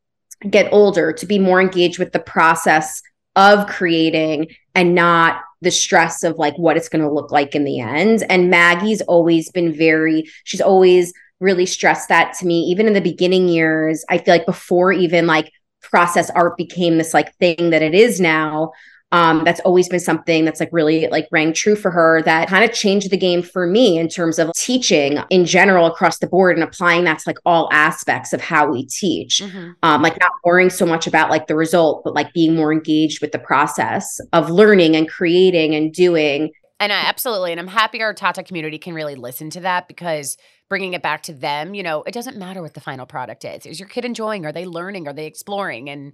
get 0.49 0.71
older 0.71 1.13
to 1.13 1.25
be 1.25 1.39
more 1.39 1.61
engaged 1.61 1.99
with 1.99 2.11
the 2.11 2.19
process 2.19 3.01
of 3.35 3.67
creating 3.67 4.47
and 4.75 4.93
not 4.93 5.41
the 5.61 5.71
stress 5.71 6.23
of 6.23 6.37
like 6.37 6.55
what 6.57 6.77
it's 6.77 6.89
going 6.89 7.01
to 7.03 7.11
look 7.11 7.31
like 7.31 7.55
in 7.55 7.63
the 7.63 7.79
end 7.79 8.23
and 8.29 8.49
maggie's 8.49 9.01
always 9.01 9.49
been 9.51 9.73
very 9.73 10.29
she's 10.43 10.61
always 10.61 11.13
really 11.39 11.65
stressed 11.65 12.09
that 12.09 12.33
to 12.33 12.45
me 12.45 12.61
even 12.61 12.85
in 12.85 12.93
the 12.93 13.01
beginning 13.01 13.47
years 13.47 14.05
i 14.09 14.17
feel 14.17 14.33
like 14.33 14.45
before 14.45 14.91
even 14.91 15.25
like 15.25 15.51
process 15.81 16.29
art 16.31 16.57
became 16.57 16.97
this 16.97 17.13
like 17.13 17.33
thing 17.37 17.71
that 17.71 17.81
it 17.81 17.95
is 17.95 18.19
now 18.19 18.71
um, 19.13 19.43
that's 19.43 19.59
always 19.59 19.87
been 19.87 19.99
something 19.99 20.43
that's 20.43 20.59
like 20.59 20.69
really 20.71 21.07
like 21.07 21.27
rang 21.31 21.53
true 21.53 21.75
for 21.75 21.91
her 21.91 22.23
that 22.23 22.49
kind 22.49 22.65
of 22.65 22.75
changed 22.75 23.11
the 23.11 23.17
game 23.17 23.43
for 23.43 23.67
me 23.67 23.99
in 23.99 24.09
terms 24.09 24.39
of 24.39 24.51
teaching 24.55 25.19
in 25.29 25.45
general 25.45 25.85
across 25.85 26.17
the 26.17 26.25
board 26.25 26.57
and 26.57 26.63
applying 26.63 27.03
that 27.03 27.19
to 27.19 27.29
like 27.29 27.37
all 27.45 27.69
aspects 27.71 28.33
of 28.33 28.41
how 28.41 28.69
we 28.69 28.85
teach. 28.87 29.39
Mm-hmm. 29.43 29.71
um, 29.83 30.01
like 30.01 30.19
not 30.19 30.31
worrying 30.43 30.71
so 30.71 30.85
much 30.85 31.05
about 31.05 31.29
like 31.29 31.47
the 31.47 31.55
result 31.55 32.03
but 32.03 32.15
like 32.15 32.33
being 32.33 32.55
more 32.55 32.73
engaged 32.73 33.21
with 33.21 33.31
the 33.31 33.39
process 33.39 34.19
of 34.33 34.49
learning 34.49 34.95
and 34.95 35.07
creating 35.07 35.75
and 35.75 35.93
doing. 35.93 36.51
And 36.79 36.91
I, 36.91 37.01
absolutely 37.05 37.51
and 37.51 37.61
i'm 37.61 37.67
happy 37.67 38.01
our 38.01 38.13
tata 38.13 38.43
community 38.43 38.77
can 38.77 38.93
really 38.93 39.15
listen 39.15 39.49
to 39.51 39.61
that 39.61 39.87
because 39.87 40.37
bringing 40.69 40.93
it 40.93 41.03
back 41.03 41.21
to 41.23 41.33
them 41.33 41.75
you 41.75 41.83
know 41.83 42.03
it 42.03 42.13
doesn't 42.13 42.35
matter 42.35 42.61
what 42.61 42.73
the 42.73 42.81
final 42.81 43.05
product 43.05 43.45
is. 43.45 43.65
Is 43.65 43.79
your 43.79 43.87
kid 43.87 44.05
enjoying? 44.05 44.45
Are 44.45 44.51
they 44.51 44.65
learning? 44.65 45.07
Are 45.07 45.13
they 45.13 45.27
exploring? 45.27 45.89
And 45.89 46.13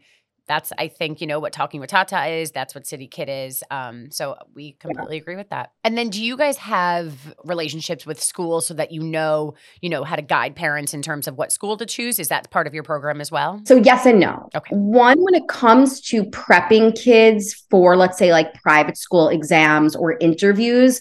that's 0.50 0.74
I 0.78 0.88
think 0.88 1.22
you 1.22 1.28
know 1.28 1.40
what 1.40 1.54
talking 1.54 1.80
with 1.80 1.92
Tata 1.92 2.26
is. 2.26 2.52
That's 2.52 2.74
what 2.74 2.86
City 2.86 3.08
Kid 3.08 3.30
is. 3.30 3.64
Um, 3.70 4.10
so 4.12 4.36
we 4.56 4.74
completely 4.74 5.18
yeah. 5.18 5.22
agree 5.22 5.36
with 5.36 5.50
that. 5.50 5.72
And 5.84 5.98
then, 5.98 6.10
do 6.10 6.22
you 6.22 6.36
guys 6.36 6.58
have 6.58 7.34
relationships 7.46 8.06
with 8.06 8.22
schools 8.22 8.66
so 8.66 8.74
that 8.74 8.92
you 8.92 9.02
know 9.02 9.54
you 9.82 9.90
know 9.90 10.04
how 10.04 10.16
to 10.16 10.24
guide 10.24 10.56
parents 10.56 10.94
in 10.94 11.04
terms 11.04 11.28
of 11.28 11.38
what 11.38 11.52
school 11.52 11.78
to 11.78 11.86
choose? 11.86 12.18
Is 12.18 12.28
that 12.30 12.50
part 12.50 12.66
of 12.66 12.74
your 12.74 12.84
program 12.84 13.22
as 13.22 13.32
well? 13.32 13.62
So 13.66 13.76
yes 13.76 14.08
and 14.08 14.20
no. 14.20 14.50
Okay. 14.56 14.76
One, 14.76 15.22
when 15.24 15.36
it 15.36 15.48
comes 15.48 16.02
to 16.10 16.24
prepping 16.24 17.00
kids 17.00 17.54
for 17.70 17.96
let's 17.96 18.18
say 18.18 18.32
like 18.32 18.54
private 18.56 18.98
school 18.98 19.30
exams 19.30 19.96
or 19.96 20.18
interviews, 20.18 21.00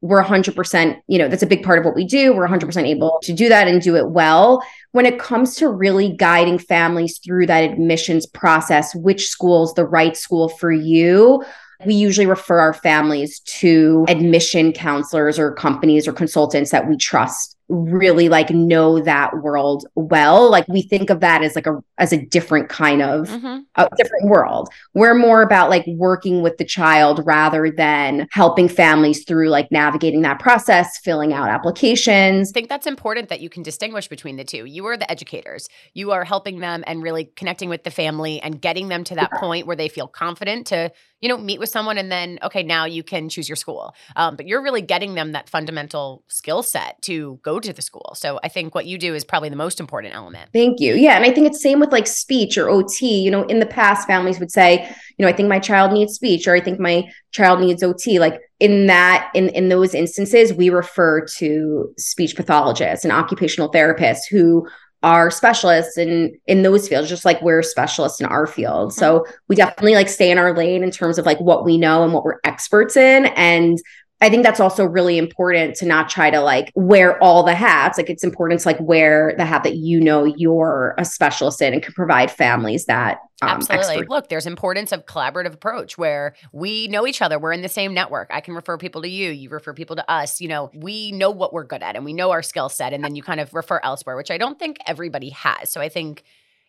we're 0.00 0.22
100% 0.22 1.00
you 1.08 1.18
know 1.18 1.28
that's 1.28 1.42
a 1.42 1.46
big 1.46 1.64
part 1.64 1.78
of 1.78 1.84
what 1.84 1.94
we 1.94 2.04
do. 2.04 2.34
We're 2.34 2.48
100% 2.48 2.86
able 2.86 3.18
to 3.22 3.32
do 3.32 3.48
that 3.48 3.68
and 3.68 3.82
do 3.82 3.96
it 3.96 4.10
well. 4.10 4.62
When 4.92 5.06
it 5.06 5.18
comes 5.18 5.56
to 5.56 5.68
really 5.68 6.16
guiding 6.16 6.58
families 6.58 7.18
through 7.18 7.46
that 7.46 7.64
admissions 7.64 8.26
process 8.26 8.94
which 8.94 9.28
school's 9.28 9.74
the 9.74 9.84
right 9.84 10.16
school 10.16 10.48
for 10.48 10.72
you 10.72 11.44
we 11.86 11.94
usually 11.94 12.26
refer 12.26 12.58
our 12.58 12.74
families 12.74 13.40
to 13.40 14.04
admission 14.08 14.72
counselors 14.72 15.38
or 15.38 15.52
companies 15.52 16.08
or 16.08 16.12
consultants 16.12 16.70
that 16.70 16.88
we 16.88 16.96
trust 16.96 17.56
really 17.68 18.28
like 18.28 18.48
know 18.50 18.98
that 18.98 19.42
world 19.42 19.86
well 19.94 20.50
like 20.50 20.66
we 20.68 20.80
think 20.80 21.10
of 21.10 21.20
that 21.20 21.42
as 21.42 21.54
like 21.54 21.66
a 21.66 21.78
as 21.98 22.14
a 22.14 22.24
different 22.26 22.70
kind 22.70 23.02
of 23.02 23.28
mm-hmm. 23.28 23.58
a 23.76 23.88
different 23.96 24.24
world 24.24 24.70
we're 24.94 25.14
more 25.14 25.42
about 25.42 25.68
like 25.68 25.84
working 25.86 26.40
with 26.40 26.56
the 26.56 26.64
child 26.64 27.20
rather 27.26 27.70
than 27.70 28.26
helping 28.30 28.68
families 28.68 29.24
through 29.24 29.50
like 29.50 29.70
navigating 29.70 30.22
that 30.22 30.38
process 30.38 30.98
filling 30.98 31.34
out 31.34 31.50
applications 31.50 32.50
i 32.50 32.52
think 32.52 32.70
that's 32.70 32.86
important 32.86 33.28
that 33.28 33.40
you 33.40 33.50
can 33.50 33.62
distinguish 33.62 34.08
between 34.08 34.36
the 34.36 34.44
two 34.44 34.64
you 34.64 34.86
are 34.86 34.96
the 34.96 35.10
educators 35.10 35.68
you 35.92 36.10
are 36.10 36.24
helping 36.24 36.60
them 36.60 36.82
and 36.86 37.02
really 37.02 37.26
connecting 37.36 37.68
with 37.68 37.84
the 37.84 37.90
family 37.90 38.40
and 38.40 38.62
getting 38.62 38.88
them 38.88 39.04
to 39.04 39.14
that 39.14 39.28
yeah. 39.34 39.40
point 39.40 39.66
where 39.66 39.76
they 39.76 39.88
feel 39.88 40.08
confident 40.08 40.66
to 40.66 40.90
you 41.20 41.28
know, 41.28 41.36
meet 41.36 41.58
with 41.58 41.68
someone 41.68 41.98
and 41.98 42.12
then, 42.12 42.38
okay, 42.42 42.62
now 42.62 42.84
you 42.84 43.02
can 43.02 43.28
choose 43.28 43.48
your 43.48 43.56
school. 43.56 43.94
Um, 44.16 44.36
but 44.36 44.46
you're 44.46 44.62
really 44.62 44.82
getting 44.82 45.14
them 45.14 45.32
that 45.32 45.48
fundamental 45.48 46.22
skill 46.28 46.62
set 46.62 47.00
to 47.02 47.40
go 47.42 47.58
to 47.58 47.72
the 47.72 47.82
school. 47.82 48.12
So 48.14 48.38
I 48.44 48.48
think 48.48 48.74
what 48.74 48.86
you 48.86 48.98
do 48.98 49.14
is 49.14 49.24
probably 49.24 49.48
the 49.48 49.56
most 49.56 49.80
important 49.80 50.14
element. 50.14 50.50
Thank 50.52 50.80
you. 50.80 50.94
Yeah. 50.94 51.16
And 51.16 51.24
I 51.24 51.32
think 51.32 51.48
it's 51.48 51.60
same 51.60 51.80
with 51.80 51.90
like 51.90 52.06
speech 52.06 52.56
or 52.56 52.70
OT. 52.70 53.20
You 53.20 53.30
know, 53.30 53.42
in 53.44 53.58
the 53.58 53.66
past, 53.66 54.06
families 54.06 54.38
would 54.38 54.52
say, 54.52 54.88
you 55.16 55.24
know, 55.24 55.28
I 55.28 55.32
think 55.32 55.48
my 55.48 55.58
child 55.58 55.92
needs 55.92 56.14
speech 56.14 56.46
or 56.46 56.54
I 56.54 56.60
think 56.60 56.78
my 56.78 57.10
child 57.32 57.60
needs 57.60 57.82
OT. 57.82 58.20
Like 58.20 58.40
in 58.60 58.86
that, 58.86 59.30
in, 59.34 59.48
in 59.50 59.68
those 59.68 59.94
instances, 59.94 60.52
we 60.52 60.70
refer 60.70 61.24
to 61.38 61.92
speech 61.96 62.36
pathologists 62.36 63.04
and 63.04 63.12
occupational 63.12 63.70
therapists 63.70 64.28
who 64.30 64.66
are 65.02 65.30
specialists 65.30 65.96
in 65.96 66.36
in 66.46 66.62
those 66.62 66.88
fields 66.88 67.08
just 67.08 67.24
like 67.24 67.40
we're 67.40 67.62
specialists 67.62 68.20
in 68.20 68.26
our 68.26 68.46
field. 68.46 68.92
So 68.92 69.24
we 69.46 69.54
definitely 69.54 69.94
like 69.94 70.08
stay 70.08 70.30
in 70.30 70.38
our 70.38 70.56
lane 70.56 70.82
in 70.82 70.90
terms 70.90 71.18
of 71.18 71.26
like 71.26 71.40
what 71.40 71.64
we 71.64 71.78
know 71.78 72.02
and 72.02 72.12
what 72.12 72.24
we're 72.24 72.40
experts 72.44 72.96
in. 72.96 73.26
And 73.36 73.78
I 74.20 74.28
think 74.28 74.42
that's 74.42 74.58
also 74.58 74.84
really 74.84 75.16
important 75.16 75.76
to 75.76 75.86
not 75.86 76.08
try 76.08 76.28
to 76.30 76.40
like 76.40 76.72
wear 76.74 77.22
all 77.22 77.44
the 77.44 77.54
hats. 77.54 77.98
Like 77.98 78.10
it's 78.10 78.24
important 78.24 78.60
to 78.60 78.68
like 78.68 78.80
wear 78.80 79.34
the 79.36 79.44
hat 79.44 79.62
that 79.62 79.76
you 79.76 80.00
know 80.00 80.24
you're 80.24 80.94
a 80.98 81.04
specialist 81.04 81.62
in 81.62 81.72
and 81.72 81.82
can 81.82 81.94
provide 81.94 82.30
families 82.30 82.86
that 82.86 83.18
um, 83.40 83.50
Absolutely. 83.50 83.86
Expert. 83.86 84.10
Look, 84.10 84.28
there's 84.28 84.46
importance 84.46 84.90
of 84.90 85.06
collaborative 85.06 85.54
approach 85.54 85.96
where 85.96 86.34
we 86.52 86.88
know 86.88 87.06
each 87.06 87.22
other. 87.22 87.38
We're 87.38 87.52
in 87.52 87.62
the 87.62 87.68
same 87.68 87.94
network. 87.94 88.28
I 88.32 88.40
can 88.40 88.54
refer 88.54 88.76
people 88.76 89.02
to 89.02 89.08
you. 89.08 89.30
You 89.30 89.48
refer 89.50 89.72
people 89.72 89.94
to 89.94 90.10
us. 90.10 90.40
You 90.40 90.48
know, 90.48 90.72
we 90.74 91.12
know 91.12 91.30
what 91.30 91.52
we're 91.52 91.64
good 91.64 91.82
at 91.84 91.94
and 91.94 92.04
we 92.04 92.12
know 92.12 92.32
our 92.32 92.42
skill 92.42 92.68
set. 92.68 92.92
And 92.92 93.04
then 93.04 93.14
you 93.14 93.22
kind 93.22 93.38
of 93.38 93.54
refer 93.54 93.78
elsewhere, 93.84 94.16
which 94.16 94.32
I 94.32 94.38
don't 94.38 94.58
think 94.58 94.78
everybody 94.86 95.30
has. 95.30 95.70
So 95.70 95.80
I 95.80 95.88
think 95.88 96.24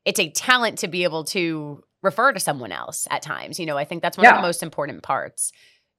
it's 0.05 0.19
a 0.19 0.29
talent 0.29 0.77
to 0.79 0.87
be 0.87 1.03
able 1.03 1.23
to 1.25 1.83
refer 2.03 2.31
to 2.31 2.39
someone 2.39 2.71
else 2.71 3.07
at 3.09 3.23
times. 3.23 3.59
You 3.59 3.65
know, 3.65 3.77
I 3.77 3.85
think 3.85 4.03
that's 4.03 4.17
one 4.17 4.25
yeah. 4.25 4.35
of 4.35 4.37
the 4.37 4.47
most 4.47 4.61
important 4.61 5.01
parts. 5.01 5.51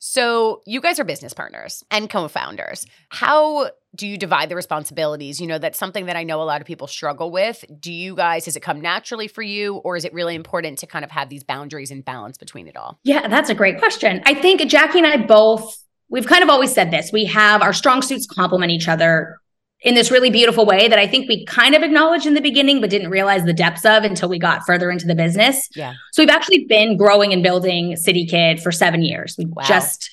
So, 0.03 0.63
you 0.67 0.81
guys 0.81 0.99
are 0.99 1.05
business 1.05 1.35
partners 1.35 1.85
and 1.91 2.09
co 2.09 2.27
founders. 2.27 2.87
How 3.11 3.71
do 3.95 4.07
you 4.07 4.17
divide 4.17 4.49
the 4.49 4.57
responsibilities? 4.57 5.43
You 5.43 5.47
know, 5.47 5.59
that's 5.59 5.79
something 5.79 6.07
that 6.07 6.17
I 6.17 6.25
know 6.25 6.41
a 6.41 6.45
lot 6.45 6.63
of 6.63 6.67
people 6.67 6.87
struggle 6.87 7.31
with. 7.31 7.65
Do 7.79 7.93
you 7.93 8.15
guys, 8.15 8.47
does 8.47 8.57
it 8.57 8.61
come 8.61 8.81
naturally 8.81 9.29
for 9.29 9.43
you, 9.43 9.77
or 9.77 9.97
is 9.97 10.07
it 10.07 10.15
really 10.15 10.35
important 10.35 10.79
to 10.79 10.87
kind 10.87 11.05
of 11.05 11.11
have 11.11 11.29
these 11.29 11.45
boundaries 11.45 11.91
and 11.91 12.03
balance 12.03 12.39
between 12.39 12.67
it 12.67 12.79
all? 12.79 12.99
Yeah, 13.05 13.29
that's 13.29 13.51
a 13.51 13.55
great 13.55 13.79
question. 13.79 14.23
I 14.25 14.33
think 14.33 14.67
Jackie 14.69 14.99
and 14.99 15.07
I 15.07 15.19
both, 15.19 15.77
we've 16.09 16.27
kind 16.27 16.43
of 16.43 16.49
always 16.49 16.73
said 16.73 16.91
this 16.91 17.11
we 17.13 17.27
have 17.27 17.61
our 17.61 17.75
strong 17.75 18.01
suits 18.01 18.27
complement 18.27 18.73
each 18.73 18.89
other 18.89 19.40
in 19.83 19.95
this 19.95 20.11
really 20.11 20.31
beautiful 20.31 20.67
way 20.67 20.89
that 20.89 20.99
I 20.99 21.07
think 21.07 21.29
we 21.29 21.45
kind 21.47 21.75
of 21.75 21.83
acknowledged 21.83 22.27
in 22.27 22.35
the 22.35 22.41
beginning, 22.41 22.81
but 22.81 22.91
didn't 22.91 23.11
realize 23.11 23.45
the 23.45 23.53
depths 23.53 23.85
of 23.85 24.05
until 24.05 24.29
we 24.29 24.39
got 24.39 24.67
further 24.67 24.91
into 24.91 25.07
the 25.07 25.15
business. 25.15 25.69
Yeah. 25.75 25.95
So 26.13 26.23
we've 26.23 26.31
actually 26.31 26.65
been 26.65 26.97
growing 26.97 27.33
and 27.33 27.43
building 27.43 27.97
City 27.97 28.27
Kid 28.27 28.61
for 28.61 28.71
seven 28.73 29.03
years. 29.03 29.37
We 29.39 29.47
wow. 29.47 29.63
just 29.63 30.11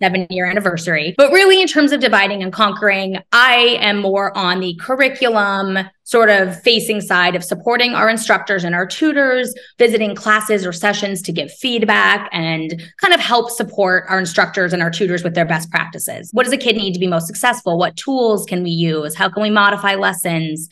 seven 0.00 0.26
year 0.30 0.46
anniversary. 0.46 1.14
But 1.16 1.32
really, 1.32 1.60
in 1.60 1.68
terms 1.68 1.92
of 1.92 2.00
dividing 2.00 2.42
and 2.42 2.52
conquering, 2.52 3.18
I 3.32 3.78
am 3.80 3.98
more 3.98 4.36
on 4.36 4.60
the 4.60 4.74
curriculum 4.80 5.78
sort 6.04 6.30
of 6.30 6.60
facing 6.62 7.00
side 7.00 7.34
of 7.34 7.42
supporting 7.42 7.94
our 7.94 8.08
instructors 8.08 8.62
and 8.62 8.74
our 8.74 8.86
tutors, 8.86 9.52
visiting 9.78 10.14
classes 10.14 10.64
or 10.64 10.72
sessions 10.72 11.20
to 11.22 11.32
give 11.32 11.52
feedback 11.52 12.28
and 12.32 12.80
kind 13.00 13.12
of 13.12 13.20
help 13.20 13.50
support 13.50 14.04
our 14.08 14.18
instructors 14.18 14.72
and 14.72 14.82
our 14.82 14.90
tutors 14.90 15.24
with 15.24 15.34
their 15.34 15.44
best 15.44 15.70
practices. 15.70 16.30
What 16.32 16.44
does 16.44 16.52
a 16.52 16.58
kid 16.58 16.76
need 16.76 16.92
to 16.92 17.00
be 17.00 17.08
most 17.08 17.26
successful? 17.26 17.76
What 17.76 17.96
tools 17.96 18.44
can 18.46 18.62
we 18.62 18.70
use? 18.70 19.16
How 19.16 19.28
can 19.28 19.42
we 19.42 19.50
modify 19.50 19.96
lessons? 19.96 20.68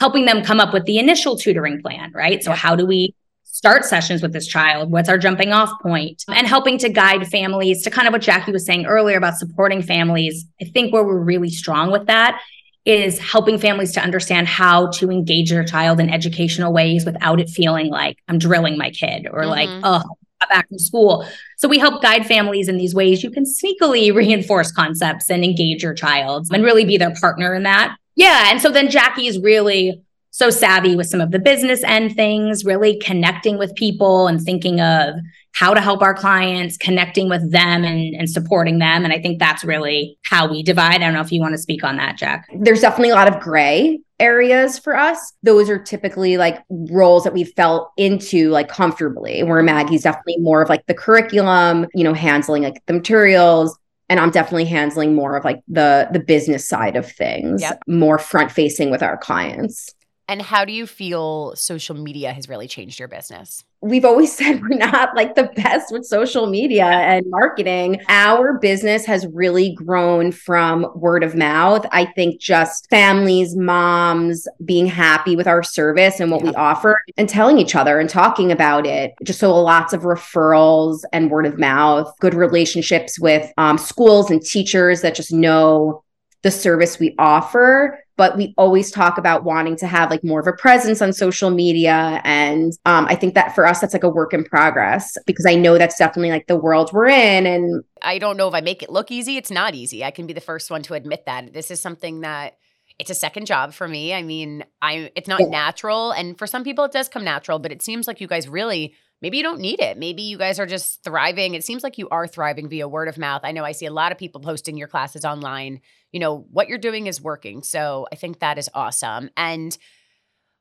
Helping 0.00 0.24
them 0.26 0.44
come 0.44 0.60
up 0.60 0.72
with 0.72 0.84
the 0.84 0.98
initial 0.98 1.36
tutoring 1.36 1.82
plan, 1.82 2.12
right? 2.14 2.42
So, 2.42 2.52
how 2.52 2.76
do 2.76 2.86
we 2.86 3.14
start 3.58 3.84
sessions 3.84 4.22
with 4.22 4.32
this 4.32 4.46
child? 4.46 4.92
What's 4.92 5.08
our 5.08 5.18
jumping 5.18 5.52
off 5.52 5.68
point? 5.82 6.24
And 6.28 6.46
helping 6.46 6.78
to 6.78 6.88
guide 6.88 7.26
families 7.26 7.82
to 7.82 7.90
kind 7.90 8.06
of 8.06 8.12
what 8.12 8.22
Jackie 8.22 8.52
was 8.52 8.64
saying 8.64 8.86
earlier 8.86 9.18
about 9.18 9.36
supporting 9.36 9.82
families. 9.82 10.46
I 10.62 10.66
think 10.66 10.92
where 10.92 11.02
we're 11.02 11.18
really 11.18 11.50
strong 11.50 11.90
with 11.90 12.06
that 12.06 12.40
is 12.84 13.18
helping 13.18 13.58
families 13.58 13.90
to 13.94 14.00
understand 14.00 14.46
how 14.46 14.90
to 14.92 15.10
engage 15.10 15.50
their 15.50 15.64
child 15.64 15.98
in 15.98 16.08
educational 16.08 16.72
ways 16.72 17.04
without 17.04 17.40
it 17.40 17.50
feeling 17.50 17.88
like 17.88 18.18
I'm 18.28 18.38
drilling 18.38 18.78
my 18.78 18.90
kid 18.90 19.26
or 19.28 19.40
mm-hmm. 19.40 19.50
like, 19.50 19.68
oh, 19.82 20.04
back 20.48 20.68
from 20.68 20.78
school. 20.78 21.26
So 21.56 21.66
we 21.66 21.80
help 21.80 22.00
guide 22.00 22.26
families 22.26 22.68
in 22.68 22.78
these 22.78 22.94
ways 22.94 23.24
you 23.24 23.30
can 23.32 23.42
sneakily 23.42 24.14
reinforce 24.22 24.70
concepts 24.70 25.28
and 25.30 25.42
engage 25.42 25.82
your 25.82 25.94
child 25.94 26.46
and 26.52 26.62
really 26.62 26.84
be 26.84 26.96
their 26.96 27.12
partner 27.20 27.54
in 27.54 27.64
that. 27.64 27.96
Yeah. 28.14 28.52
And 28.52 28.62
so 28.62 28.70
then 28.70 28.88
Jackie 28.88 29.26
is 29.26 29.40
really 29.40 30.00
so 30.30 30.50
savvy 30.50 30.94
with 30.94 31.08
some 31.08 31.20
of 31.20 31.30
the 31.30 31.38
business 31.38 31.82
end 31.84 32.14
things, 32.14 32.64
really 32.64 32.98
connecting 32.98 33.58
with 33.58 33.74
people 33.74 34.26
and 34.26 34.40
thinking 34.40 34.80
of 34.80 35.14
how 35.52 35.74
to 35.74 35.80
help 35.80 36.02
our 36.02 36.14
clients, 36.14 36.76
connecting 36.76 37.28
with 37.28 37.50
them 37.50 37.84
and, 37.84 38.14
and 38.14 38.30
supporting 38.30 38.78
them. 38.78 39.04
And 39.04 39.12
I 39.12 39.20
think 39.20 39.38
that's 39.38 39.64
really 39.64 40.18
how 40.22 40.48
we 40.48 40.62
divide. 40.62 40.96
I 40.96 40.98
don't 40.98 41.14
know 41.14 41.20
if 41.20 41.32
you 41.32 41.40
want 41.40 41.54
to 41.54 41.58
speak 41.58 41.82
on 41.82 41.96
that, 41.96 42.16
Jack. 42.16 42.46
There's 42.60 42.80
definitely 42.80 43.10
a 43.10 43.14
lot 43.14 43.26
of 43.26 43.40
gray 43.40 43.98
areas 44.20 44.78
for 44.78 44.96
us. 44.96 45.32
Those 45.42 45.68
are 45.70 45.78
typically 45.78 46.36
like 46.36 46.62
roles 46.68 47.24
that 47.24 47.32
we 47.32 47.44
felt 47.44 47.90
into 47.96 48.50
like 48.50 48.68
comfortably, 48.68 49.42
where 49.42 49.62
Maggie's 49.62 50.02
definitely 50.02 50.38
more 50.38 50.62
of 50.62 50.68
like 50.68 50.86
the 50.86 50.94
curriculum, 50.94 51.86
you 51.94 52.04
know, 52.04 52.14
handling 52.14 52.62
like 52.62 52.84
the 52.86 52.92
materials, 52.92 53.76
and 54.08 54.18
i'm 54.20 54.30
definitely 54.30 54.64
handling 54.64 55.14
more 55.14 55.36
of 55.36 55.44
like 55.44 55.60
the 55.68 56.08
the 56.12 56.20
business 56.20 56.66
side 56.66 56.96
of 56.96 57.10
things 57.10 57.60
yep. 57.60 57.78
more 57.86 58.18
front 58.18 58.50
facing 58.50 58.90
with 58.90 59.02
our 59.02 59.16
clients 59.16 59.94
and 60.28 60.42
how 60.42 60.64
do 60.64 60.72
you 60.72 60.86
feel 60.86 61.56
social 61.56 61.96
media 61.96 62.32
has 62.32 62.48
really 62.48 62.68
changed 62.68 62.98
your 62.98 63.08
business? 63.08 63.64
We've 63.80 64.04
always 64.04 64.32
said 64.36 64.60
we're 64.60 64.76
not 64.76 65.16
like 65.16 65.34
the 65.34 65.50
best 65.56 65.90
with 65.92 66.04
social 66.04 66.46
media 66.46 66.84
and 66.84 67.24
marketing. 67.28 68.00
Our 68.08 68.58
business 68.58 69.06
has 69.06 69.26
really 69.28 69.74
grown 69.74 70.30
from 70.30 70.86
word 70.94 71.24
of 71.24 71.34
mouth. 71.34 71.86
I 71.92 72.04
think 72.04 72.40
just 72.40 72.88
families, 72.90 73.56
moms 73.56 74.46
being 74.64 74.86
happy 74.86 75.34
with 75.34 75.46
our 75.46 75.62
service 75.62 76.20
and 76.20 76.30
what 76.30 76.44
yeah. 76.44 76.50
we 76.50 76.56
offer 76.56 77.00
and 77.16 77.28
telling 77.28 77.58
each 77.58 77.74
other 77.74 77.98
and 77.98 78.10
talking 78.10 78.52
about 78.52 78.86
it. 78.86 79.14
Just 79.24 79.40
so 79.40 79.58
lots 79.58 79.94
of 79.94 80.02
referrals 80.02 81.02
and 81.12 81.30
word 81.30 81.46
of 81.46 81.58
mouth, 81.58 82.12
good 82.20 82.34
relationships 82.34 83.18
with 83.18 83.50
um, 83.56 83.78
schools 83.78 84.30
and 84.30 84.42
teachers 84.42 85.00
that 85.00 85.14
just 85.14 85.32
know 85.32 86.04
the 86.42 86.50
service 86.50 86.98
we 86.98 87.14
offer 87.18 87.98
but 88.18 88.36
we 88.36 88.52
always 88.58 88.90
talk 88.90 89.16
about 89.16 89.44
wanting 89.44 89.76
to 89.76 89.86
have 89.86 90.10
like 90.10 90.22
more 90.22 90.40
of 90.40 90.46
a 90.46 90.52
presence 90.52 91.00
on 91.00 91.12
social 91.14 91.50
media. 91.50 92.20
And 92.24 92.72
um, 92.84 93.06
i 93.06 93.14
think 93.14 93.34
that 93.34 93.54
for 93.54 93.64
us 93.64 93.80
that's 93.80 93.94
like 93.94 94.04
a 94.04 94.08
work 94.08 94.34
in 94.34 94.44
progress 94.44 95.16
because 95.24 95.46
i 95.46 95.54
know 95.54 95.78
that's 95.78 95.96
definitely 95.96 96.30
like 96.30 96.48
the 96.48 96.56
world 96.56 96.90
we're 96.92 97.06
in 97.06 97.46
and 97.46 97.84
i 98.02 98.18
don't 98.18 98.36
know 98.36 98.48
if 98.48 98.54
i 98.54 98.60
make 98.60 98.82
it 98.82 98.90
look 98.90 99.10
easy. 99.10 99.36
It's 99.36 99.50
not 99.50 99.74
easy. 99.74 100.04
I 100.04 100.10
can 100.10 100.26
be 100.26 100.32
the 100.32 100.40
first 100.40 100.70
one 100.70 100.82
to 100.82 100.94
admit 100.94 101.24
that. 101.26 101.52
This 101.52 101.70
is 101.70 101.80
something 101.80 102.20
that 102.20 102.58
it's 102.98 103.10
a 103.10 103.14
second 103.14 103.46
job 103.46 103.72
for 103.72 103.86
me. 103.86 104.12
I 104.12 104.22
mean 104.22 104.64
i 104.82 105.10
it's 105.14 105.28
not 105.28 105.40
yeah. 105.40 105.48
natural. 105.48 106.10
And 106.10 106.36
for 106.36 106.46
some 106.46 106.64
people 106.64 106.84
it 106.84 106.92
does 106.92 107.08
come 107.08 107.24
natural 107.24 107.58
but 107.58 107.72
it 107.72 107.82
seems 107.82 108.06
like 108.08 108.20
you 108.20 108.26
guys 108.26 108.48
really 108.48 108.94
maybe 109.22 109.36
you 109.36 109.42
don't 109.42 109.60
need 109.60 109.80
it. 109.80 109.98
Maybe 109.98 110.22
you 110.22 110.38
guys 110.38 110.58
are 110.58 110.66
just 110.66 111.02
thriving. 111.02 111.54
It 111.54 111.64
seems 111.64 111.82
like 111.82 111.98
you 111.98 112.08
are 112.10 112.26
thriving 112.26 112.68
via 112.68 112.88
word 112.88 113.08
of 113.08 113.18
mouth. 113.18 113.42
I 113.44 113.52
know 113.52 113.64
I 113.64 113.72
see 113.72 113.86
a 113.86 113.92
lot 113.92 114.12
of 114.12 114.18
people 114.18 114.40
posting 114.40 114.76
your 114.76 114.88
classes 114.88 115.24
online. 115.24 115.80
You 116.12 116.20
know, 116.20 116.46
what 116.50 116.68
you're 116.68 116.78
doing 116.78 117.06
is 117.06 117.20
working. 117.20 117.62
So 117.62 118.06
I 118.12 118.16
think 118.16 118.40
that 118.40 118.58
is 118.58 118.70
awesome. 118.74 119.30
And 119.36 119.76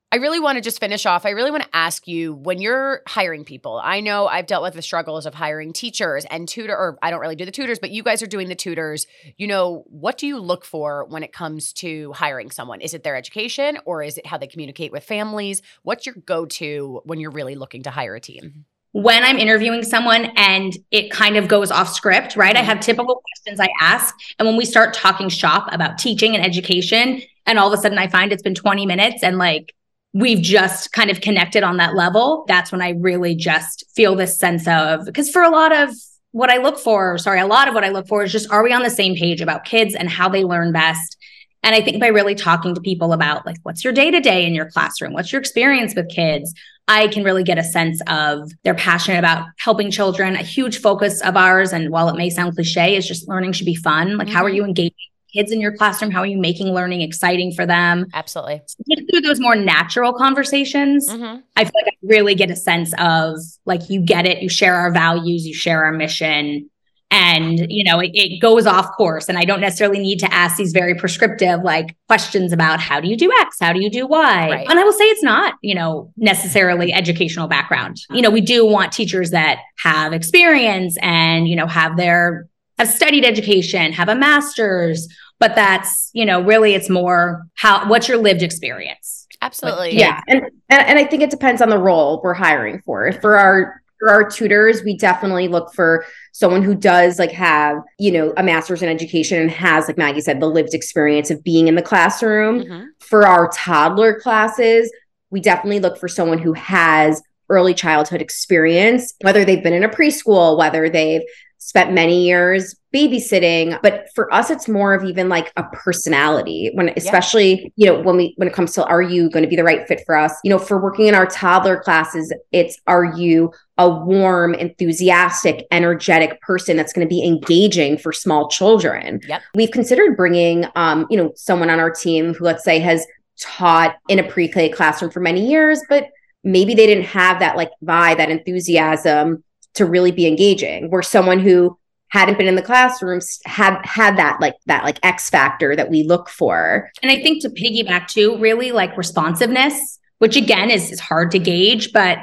I 0.09 0.17
really 0.17 0.39
want 0.39 0.55
to 0.55 0.61
just 0.61 0.79
finish 0.79 1.05
off. 1.05 1.25
I 1.25 1.31
really 1.31 1.51
want 1.51 1.63
to 1.63 1.75
ask 1.75 2.07
you 2.07 2.33
when 2.33 2.61
you're 2.61 3.01
hiring 3.05 3.43
people. 3.43 3.81
I 3.83 3.99
know 3.99 4.25
I've 4.25 4.47
dealt 4.47 4.63
with 4.63 4.73
the 4.73 4.81
struggles 4.81 5.25
of 5.25 5.33
hiring 5.33 5.73
teachers 5.73 6.23
and 6.29 6.47
tutor, 6.47 6.73
or 6.73 6.97
I 7.01 7.11
don't 7.11 7.19
really 7.19 7.35
do 7.35 7.43
the 7.43 7.51
tutors, 7.51 7.77
but 7.77 7.91
you 7.91 8.03
guys 8.03 8.21
are 8.21 8.27
doing 8.27 8.47
the 8.47 8.55
tutors. 8.55 9.05
You 9.35 9.47
know, 9.47 9.83
what 9.87 10.17
do 10.17 10.25
you 10.25 10.39
look 10.39 10.63
for 10.63 11.03
when 11.09 11.23
it 11.23 11.33
comes 11.33 11.73
to 11.73 12.13
hiring 12.13 12.51
someone? 12.51 12.79
Is 12.79 12.93
it 12.93 13.03
their 13.03 13.17
education 13.17 13.79
or 13.83 14.01
is 14.01 14.17
it 14.17 14.25
how 14.25 14.37
they 14.37 14.47
communicate 14.47 14.93
with 14.93 15.03
families? 15.03 15.61
What's 15.83 16.05
your 16.05 16.15
go 16.25 16.45
to 16.45 17.01
when 17.03 17.19
you're 17.19 17.31
really 17.31 17.55
looking 17.55 17.83
to 17.83 17.89
hire 17.89 18.15
a 18.15 18.21
team? 18.21 18.63
When 18.93 19.25
I'm 19.25 19.37
interviewing 19.37 19.83
someone 19.83 20.31
and 20.37 20.73
it 20.89 21.11
kind 21.11 21.35
of 21.35 21.49
goes 21.49 21.69
off 21.69 21.93
script, 21.93 22.37
right? 22.37 22.55
I 22.55 22.59
mm-hmm. 22.59 22.69
have 22.69 22.79
typical 22.79 23.21
questions 23.27 23.59
I 23.59 23.67
ask. 23.81 24.15
And 24.39 24.47
when 24.47 24.55
we 24.55 24.63
start 24.63 24.93
talking 24.93 25.27
shop 25.27 25.67
about 25.73 25.97
teaching 25.97 26.33
and 26.33 26.45
education, 26.45 27.21
and 27.45 27.59
all 27.59 27.71
of 27.71 27.77
a 27.77 27.81
sudden 27.81 27.97
I 27.97 28.07
find 28.07 28.31
it's 28.31 28.41
been 28.41 28.55
20 28.55 28.85
minutes 28.85 29.21
and 29.21 29.37
like 29.37 29.73
we've 30.13 30.41
just 30.41 30.91
kind 30.93 31.09
of 31.09 31.21
connected 31.21 31.63
on 31.63 31.77
that 31.77 31.95
level, 31.95 32.45
that's 32.47 32.71
when 32.71 32.81
I 32.81 32.91
really 32.91 33.35
just 33.35 33.85
feel 33.95 34.15
this 34.15 34.39
sense 34.39 34.67
of 34.67 35.05
because 35.05 35.29
for 35.29 35.43
a 35.43 35.49
lot 35.49 35.75
of 35.75 35.89
what 36.31 36.49
I 36.49 36.57
look 36.57 36.77
for, 36.79 37.17
sorry, 37.17 37.39
a 37.39 37.47
lot 37.47 37.67
of 37.67 37.73
what 37.73 37.83
I 37.83 37.89
look 37.89 38.07
for 38.07 38.23
is 38.23 38.31
just 38.31 38.49
are 38.51 38.63
we 38.63 38.73
on 38.73 38.83
the 38.83 38.89
same 38.89 39.15
page 39.15 39.41
about 39.41 39.65
kids 39.65 39.95
and 39.95 40.09
how 40.09 40.29
they 40.29 40.43
learn 40.43 40.71
best 40.71 41.17
And 41.63 41.75
I 41.75 41.81
think 41.81 41.99
by 41.99 42.07
really 42.07 42.35
talking 42.35 42.75
to 42.75 42.81
people 42.81 43.13
about 43.13 43.45
like, 43.45 43.57
what's 43.63 43.83
your 43.83 43.93
day 43.93 44.11
to 44.11 44.19
day 44.19 44.45
in 44.45 44.53
your 44.53 44.69
classroom? 44.69 45.13
What's 45.13 45.31
your 45.31 45.41
experience 45.41 45.95
with 45.95 46.09
kids? 46.09 46.53
I 46.87 47.09
can 47.09 47.23
really 47.23 47.43
get 47.43 47.57
a 47.57 47.63
sense 47.63 48.01
of 48.07 48.49
they're 48.63 48.73
passionate 48.73 49.19
about 49.19 49.47
helping 49.57 49.91
children. 49.91 50.35
A 50.35 50.43
huge 50.43 50.79
focus 50.79 51.21
of 51.21 51.35
ours, 51.35 51.73
and 51.73 51.89
while 51.89 52.07
it 52.07 52.15
may 52.15 52.29
sound 52.29 52.55
cliche, 52.55 52.95
is 52.95 53.05
just 53.05 53.27
learning 53.27 53.51
should 53.51 53.65
be 53.65 53.75
fun. 53.75 54.17
Like, 54.17 54.27
mm-hmm. 54.27 54.35
how 54.35 54.45
are 54.45 54.47
mm-hmm. 54.47 54.55
you 54.55 54.63
engaging 54.63 54.93
kids 55.37 55.51
in 55.51 55.61
your 55.61 55.75
classroom? 55.75 56.11
How 56.11 56.21
are 56.21 56.25
you 56.27 56.37
making 56.37 56.67
learning 56.73 57.01
exciting 57.01 57.51
for 57.53 57.65
them? 57.65 58.07
Absolutely. 58.13 58.61
Just 58.89 59.03
through 59.11 59.21
those 59.21 59.39
more 59.39 59.55
natural 59.55 60.13
conversations, 60.13 61.09
mm-hmm. 61.09 61.39
I 61.55 61.63
feel 61.63 61.73
like 61.75 61.93
I 61.93 61.97
really 62.03 62.35
get 62.35 62.49
a 62.49 62.55
sense 62.55 62.93
of 62.97 63.37
like, 63.65 63.89
you 63.89 64.01
get 64.01 64.25
it, 64.25 64.41
you 64.41 64.49
share 64.49 64.75
our 64.75 64.91
values, 64.91 65.45
you 65.45 65.53
share 65.53 65.83
our 65.83 65.91
mission 65.91 66.69
and 67.09 67.71
you 67.71 67.83
know 67.83 67.99
it, 67.99 68.11
it, 68.13 68.39
goes 68.41 68.65
off 68.65 68.91
course 68.97 69.29
and 69.29 69.37
i 69.37 69.45
don't 69.45 69.61
necessarily 69.61 69.99
need 69.99 70.19
to 70.19 70.33
ask 70.33 70.57
these 70.57 70.73
very 70.73 70.93
prescriptive 70.93 71.61
like 71.63 71.95
questions 72.07 72.51
about 72.51 72.79
how 72.79 72.99
do 72.99 73.07
you 73.07 73.15
do 73.15 73.31
x 73.39 73.57
how 73.59 73.71
do 73.71 73.81
you 73.81 73.89
do 73.89 74.05
y 74.05 74.49
right. 74.49 74.67
and 74.69 74.77
i 74.77 74.83
will 74.83 74.93
say 74.93 75.05
it's 75.05 75.23
not 75.23 75.55
you 75.61 75.73
know 75.73 76.11
necessarily 76.17 76.91
educational 76.91 77.47
background 77.47 77.97
you 78.09 78.21
know 78.21 78.29
we 78.29 78.41
do 78.41 78.65
want 78.65 78.91
teachers 78.91 79.31
that 79.31 79.59
have 79.77 80.11
experience 80.11 80.97
and 81.01 81.47
you 81.47 81.55
know 81.55 81.67
have 81.67 81.95
their 81.95 82.47
have 82.77 82.89
studied 82.89 83.23
education 83.23 83.93
have 83.93 84.09
a 84.09 84.15
master's 84.15 85.07
but 85.39 85.55
that's 85.55 86.09
you 86.13 86.25
know 86.25 86.41
really 86.41 86.73
it's 86.73 86.89
more 86.89 87.45
how 87.55 87.87
what's 87.89 88.07
your 88.07 88.17
lived 88.17 88.43
experience. 88.43 89.27
Absolutely. 89.41 89.97
Yeah. 89.97 90.19
And, 90.27 90.41
and 90.69 90.81
and 90.81 90.97
i 90.97 91.03
think 91.03 91.21
it 91.21 91.29
depends 91.29 91.61
on 91.61 91.69
the 91.69 91.77
role 91.77 92.21
we're 92.23 92.33
hiring 92.33 92.81
for. 92.81 93.11
For 93.13 93.37
our 93.37 93.81
for 93.99 94.09
our 94.09 94.29
tutors, 94.29 94.83
we 94.83 94.95
definitely 94.95 95.47
look 95.47 95.73
for 95.73 96.05
someone 96.31 96.61
who 96.61 96.75
does 96.75 97.17
like 97.19 97.31
have, 97.31 97.77
you 97.99 98.11
know, 98.11 98.33
a 98.37 98.43
master's 98.43 98.81
in 98.81 98.89
education 98.89 99.41
and 99.41 99.49
has, 99.49 99.87
like 99.87 99.97
Maggie 99.97 100.21
said, 100.21 100.39
the 100.39 100.47
lived 100.47 100.73
experience 100.73 101.31
of 101.31 101.43
being 101.43 101.67
in 101.67 101.75
the 101.75 101.81
classroom. 101.81 102.61
Mm-hmm. 102.61 102.83
For 102.99 103.25
our 103.25 103.49
toddler 103.49 104.19
classes, 104.19 104.91
we 105.29 105.39
definitely 105.41 105.79
look 105.79 105.97
for 105.97 106.07
someone 106.07 106.37
who 106.37 106.53
has 106.53 107.21
early 107.49 107.73
childhood 107.73 108.21
experience, 108.21 109.13
whether 109.21 109.45
they've 109.45 109.63
been 109.63 109.73
in 109.73 109.83
a 109.83 109.89
preschool, 109.89 110.57
whether 110.57 110.89
they've 110.89 111.21
spent 111.67 111.91
many 111.91 112.23
years 112.25 112.77
babysitting 112.95 113.77
but 113.81 114.07
for 114.15 114.33
us 114.33 114.49
it's 114.49 114.69
more 114.69 114.93
of 114.93 115.03
even 115.03 115.27
like 115.27 115.51
a 115.57 115.63
personality 115.73 116.71
when 116.75 116.93
especially 116.95 117.61
yeah. 117.61 117.69
you 117.75 117.85
know 117.85 118.01
when 118.01 118.15
we 118.15 118.33
when 118.37 118.47
it 118.47 118.53
comes 118.53 118.71
to 118.71 118.85
are 118.85 119.01
you 119.01 119.29
going 119.29 119.43
to 119.43 119.49
be 119.49 119.55
the 119.57 119.65
right 119.65 119.85
fit 119.85 120.01
for 120.05 120.15
us 120.15 120.31
you 120.45 120.49
know 120.49 120.57
for 120.57 120.81
working 120.81 121.07
in 121.07 121.13
our 121.13 121.25
toddler 121.25 121.77
classes 121.77 122.33
it's 122.53 122.79
are 122.87 123.03
you 123.03 123.51
a 123.79 123.89
warm 123.89 124.53
enthusiastic 124.53 125.67
energetic 125.69 126.39
person 126.39 126.77
that's 126.77 126.93
going 126.93 127.05
to 127.05 127.09
be 127.09 127.21
engaging 127.21 127.97
for 127.97 128.13
small 128.13 128.47
children 128.47 129.19
yep. 129.27 129.41
we've 129.53 129.71
considered 129.71 130.15
bringing 130.15 130.65
um 130.77 131.05
you 131.09 131.17
know 131.17 131.33
someone 131.35 131.69
on 131.69 131.81
our 131.81 131.91
team 131.91 132.33
who 132.33 132.45
let's 132.45 132.63
say 132.63 132.79
has 132.79 133.05
taught 133.41 133.97
in 134.07 134.19
a 134.19 134.23
pre-k 134.23 134.69
classroom 134.69 135.11
for 135.11 135.19
many 135.19 135.45
years 135.45 135.81
but 135.89 136.07
maybe 136.45 136.73
they 136.73 136.87
didn't 136.87 137.03
have 137.03 137.39
that 137.39 137.57
like 137.57 137.71
vibe 137.83 138.15
that 138.17 138.29
enthusiasm 138.29 139.43
to 139.75 139.85
really 139.85 140.11
be 140.11 140.27
engaging 140.27 140.89
where 140.89 141.01
someone 141.01 141.39
who 141.39 141.77
hadn't 142.09 142.37
been 142.37 142.47
in 142.47 142.55
the 142.55 142.61
classrooms 142.61 143.39
had 143.45 143.79
had 143.83 144.17
that 144.17 144.39
like 144.39 144.55
that 144.65 144.83
like 144.83 144.99
x 145.03 145.29
factor 145.29 145.75
that 145.75 145.89
we 145.89 146.03
look 146.03 146.29
for. 146.29 146.89
And 147.01 147.11
i 147.11 147.21
think 147.21 147.41
to 147.41 147.49
piggyback 147.49 148.07
too 148.07 148.37
really 148.37 148.71
like 148.71 148.97
responsiveness 148.97 149.99
which 150.19 150.35
again 150.35 150.71
is, 150.71 150.91
is 150.91 150.99
hard 150.99 151.31
to 151.31 151.39
gauge 151.39 151.93
but 151.93 152.19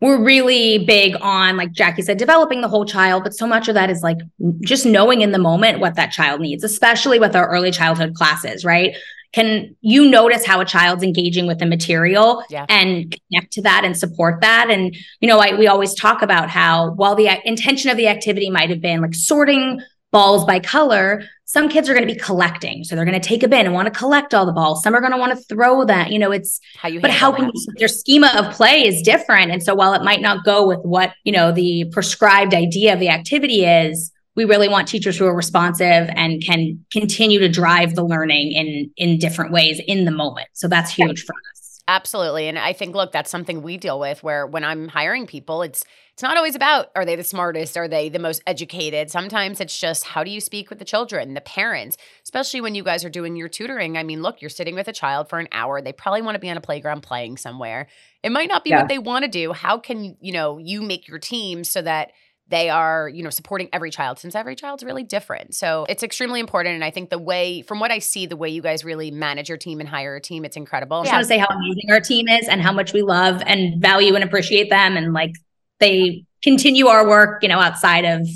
we're 0.00 0.22
really 0.22 0.84
big 0.84 1.16
on 1.20 1.56
like 1.56 1.72
jackie 1.72 2.02
said 2.02 2.18
developing 2.18 2.60
the 2.60 2.68
whole 2.68 2.84
child 2.84 3.22
but 3.22 3.34
so 3.34 3.46
much 3.46 3.68
of 3.68 3.74
that 3.74 3.88
is 3.88 4.02
like 4.02 4.18
just 4.62 4.84
knowing 4.84 5.22
in 5.22 5.32
the 5.32 5.38
moment 5.38 5.80
what 5.80 5.94
that 5.94 6.12
child 6.12 6.40
needs 6.40 6.64
especially 6.64 7.18
with 7.18 7.34
our 7.34 7.48
early 7.48 7.70
childhood 7.70 8.14
classes 8.14 8.64
right 8.64 8.94
can 9.32 9.76
you 9.80 10.08
notice 10.08 10.44
how 10.44 10.60
a 10.60 10.64
child's 10.64 11.02
engaging 11.02 11.46
with 11.46 11.58
the 11.58 11.66
material 11.66 12.42
yeah. 12.50 12.66
and 12.68 13.14
connect 13.30 13.52
to 13.52 13.62
that 13.62 13.84
and 13.84 13.96
support 13.96 14.40
that? 14.40 14.68
And 14.70 14.96
you 15.20 15.28
know 15.28 15.38
I, 15.38 15.56
we 15.58 15.66
always 15.66 15.94
talk 15.94 16.22
about 16.22 16.50
how 16.50 16.92
while 16.92 17.14
the 17.14 17.28
intention 17.44 17.90
of 17.90 17.96
the 17.96 18.08
activity 18.08 18.50
might 18.50 18.70
have 18.70 18.80
been 18.80 19.00
like 19.00 19.14
sorting 19.14 19.80
balls 20.12 20.44
by 20.44 20.60
color 20.60 21.22
some 21.48 21.68
kids 21.68 21.88
are 21.88 21.94
going 21.94 22.06
to 22.06 22.12
be 22.12 22.18
collecting. 22.18 22.82
So 22.82 22.96
they're 22.96 23.04
going 23.04 23.20
to 23.20 23.28
take 23.28 23.44
a 23.44 23.48
bin 23.48 23.66
and 23.66 23.74
want 23.74 23.86
to 23.86 23.96
collect 23.96 24.34
all 24.34 24.44
the 24.44 24.52
balls. 24.52 24.82
Some 24.82 24.94
are 24.94 25.00
going 25.00 25.12
to 25.12 25.18
want 25.18 25.30
to 25.38 25.44
throw 25.44 25.84
that 25.84 26.10
you 26.10 26.18
know 26.18 26.32
it's 26.32 26.60
how 26.76 26.88
you 26.88 27.00
but 27.00 27.10
how 27.10 27.32
can 27.32 27.46
you, 27.46 27.52
their 27.76 27.88
schema 27.88 28.32
of 28.36 28.52
play 28.52 28.86
is 28.86 29.00
different. 29.02 29.52
And 29.52 29.62
so 29.62 29.74
while 29.74 29.94
it 29.94 30.02
might 30.02 30.20
not 30.20 30.44
go 30.44 30.66
with 30.66 30.80
what 30.80 31.12
you 31.24 31.32
know 31.32 31.52
the 31.52 31.86
prescribed 31.92 32.52
idea 32.52 32.92
of 32.92 33.00
the 33.00 33.08
activity 33.08 33.64
is 33.64 34.12
we 34.36 34.44
really 34.44 34.68
want 34.68 34.86
teachers 34.86 35.16
who 35.16 35.26
are 35.26 35.34
responsive 35.34 36.08
and 36.14 36.42
can 36.42 36.84
continue 36.92 37.38
to 37.40 37.48
drive 37.48 37.94
the 37.94 38.04
learning 38.04 38.52
in 38.52 38.90
in 38.96 39.18
different 39.18 39.50
ways 39.50 39.80
in 39.86 40.04
the 40.04 40.10
moment. 40.12 40.48
So 40.52 40.68
that's 40.68 40.92
huge 40.92 41.24
for 41.24 41.34
us. 41.50 41.82
Absolutely. 41.88 42.48
And 42.48 42.58
i 42.58 42.72
think 42.72 42.94
look 42.94 43.12
that's 43.12 43.30
something 43.30 43.62
we 43.62 43.76
deal 43.76 43.98
with 43.98 44.22
where 44.22 44.46
when 44.46 44.64
i'm 44.64 44.88
hiring 44.88 45.26
people 45.26 45.62
it's 45.62 45.84
it's 46.12 46.22
not 46.22 46.38
always 46.38 46.54
about 46.54 46.90
are 46.96 47.04
they 47.04 47.14
the 47.14 47.22
smartest? 47.22 47.76
Are 47.76 47.88
they 47.88 48.08
the 48.08 48.18
most 48.18 48.42
educated? 48.46 49.10
Sometimes 49.10 49.60
it's 49.60 49.78
just 49.78 50.02
how 50.02 50.24
do 50.24 50.30
you 50.30 50.40
speak 50.40 50.70
with 50.70 50.78
the 50.78 50.84
children 50.86 51.34
the 51.34 51.42
parents? 51.42 51.98
Especially 52.22 52.62
when 52.62 52.74
you 52.74 52.82
guys 52.82 53.04
are 53.04 53.10
doing 53.10 53.36
your 53.36 53.48
tutoring. 53.48 53.98
I 53.98 54.02
mean 54.02 54.22
look 54.22 54.40
you're 54.40 54.48
sitting 54.48 54.74
with 54.74 54.88
a 54.88 54.94
child 54.94 55.28
for 55.28 55.38
an 55.38 55.48
hour. 55.52 55.80
They 55.82 55.92
probably 55.92 56.22
want 56.22 56.34
to 56.34 56.40
be 56.40 56.50
on 56.50 56.56
a 56.56 56.60
playground 56.62 57.02
playing 57.02 57.36
somewhere. 57.36 57.86
It 58.22 58.30
might 58.30 58.48
not 58.48 58.64
be 58.64 58.70
yeah. 58.70 58.80
what 58.80 58.88
they 58.88 58.98
want 58.98 59.24
to 59.24 59.30
do. 59.30 59.52
How 59.52 59.78
can 59.78 60.16
you 60.20 60.32
know 60.32 60.58
you 60.58 60.82
make 60.82 61.06
your 61.06 61.18
team 61.18 61.62
so 61.64 61.82
that 61.82 62.12
they 62.48 62.68
are 62.68 63.08
you 63.08 63.22
know 63.22 63.30
supporting 63.30 63.68
every 63.72 63.90
child 63.90 64.18
since 64.18 64.34
every 64.34 64.54
child's 64.54 64.84
really 64.84 65.02
different. 65.02 65.54
So 65.54 65.86
it's 65.88 66.02
extremely 66.02 66.40
important 66.40 66.74
and 66.74 66.84
i 66.84 66.90
think 66.90 67.10
the 67.10 67.18
way 67.18 67.62
from 67.62 67.80
what 67.80 67.90
i 67.90 67.98
see 67.98 68.26
the 68.26 68.36
way 68.36 68.48
you 68.48 68.62
guys 68.62 68.84
really 68.84 69.10
manage 69.10 69.48
your 69.48 69.58
team 69.58 69.80
and 69.80 69.88
hire 69.88 70.16
a 70.16 70.20
team 70.20 70.44
it's 70.44 70.56
incredible. 70.56 70.98
I 70.98 71.02
just 71.04 71.12
want 71.12 71.22
to 71.24 71.28
say 71.28 71.38
how 71.38 71.48
amazing 71.48 71.90
our 71.90 72.00
team 72.00 72.28
is 72.28 72.48
and 72.48 72.60
how 72.60 72.72
much 72.72 72.92
we 72.92 73.02
love 73.02 73.42
and 73.46 73.80
value 73.80 74.14
and 74.14 74.24
appreciate 74.24 74.70
them 74.70 74.96
and 74.96 75.12
like 75.12 75.32
they 75.80 76.24
continue 76.42 76.86
our 76.86 77.06
work 77.06 77.42
you 77.42 77.48
know 77.48 77.58
outside 77.58 78.04
of 78.04 78.26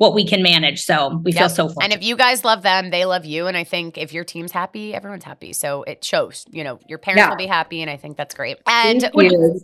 what 0.00 0.14
we 0.14 0.24
can 0.24 0.42
manage. 0.42 0.80
So 0.80 1.20
we 1.22 1.32
yep. 1.32 1.40
feel 1.40 1.48
so 1.50 1.68
fortunate. 1.68 1.84
And 1.84 1.92
if 1.92 2.02
you 2.02 2.16
guys 2.16 2.42
love 2.42 2.62
them, 2.62 2.88
they 2.88 3.04
love 3.04 3.26
you. 3.26 3.46
And 3.46 3.54
I 3.54 3.64
think 3.64 3.98
if 3.98 4.14
your 4.14 4.24
team's 4.24 4.50
happy, 4.50 4.94
everyone's 4.94 5.24
happy. 5.24 5.52
So 5.52 5.82
it 5.82 6.02
shows, 6.02 6.46
you 6.50 6.64
know, 6.64 6.80
your 6.88 6.96
parents 6.96 7.20
yeah. 7.20 7.28
will 7.28 7.36
be 7.36 7.46
happy. 7.46 7.82
And 7.82 7.90
I 7.90 7.98
think 7.98 8.16
that's 8.16 8.34
great. 8.34 8.56
And 8.66 9.10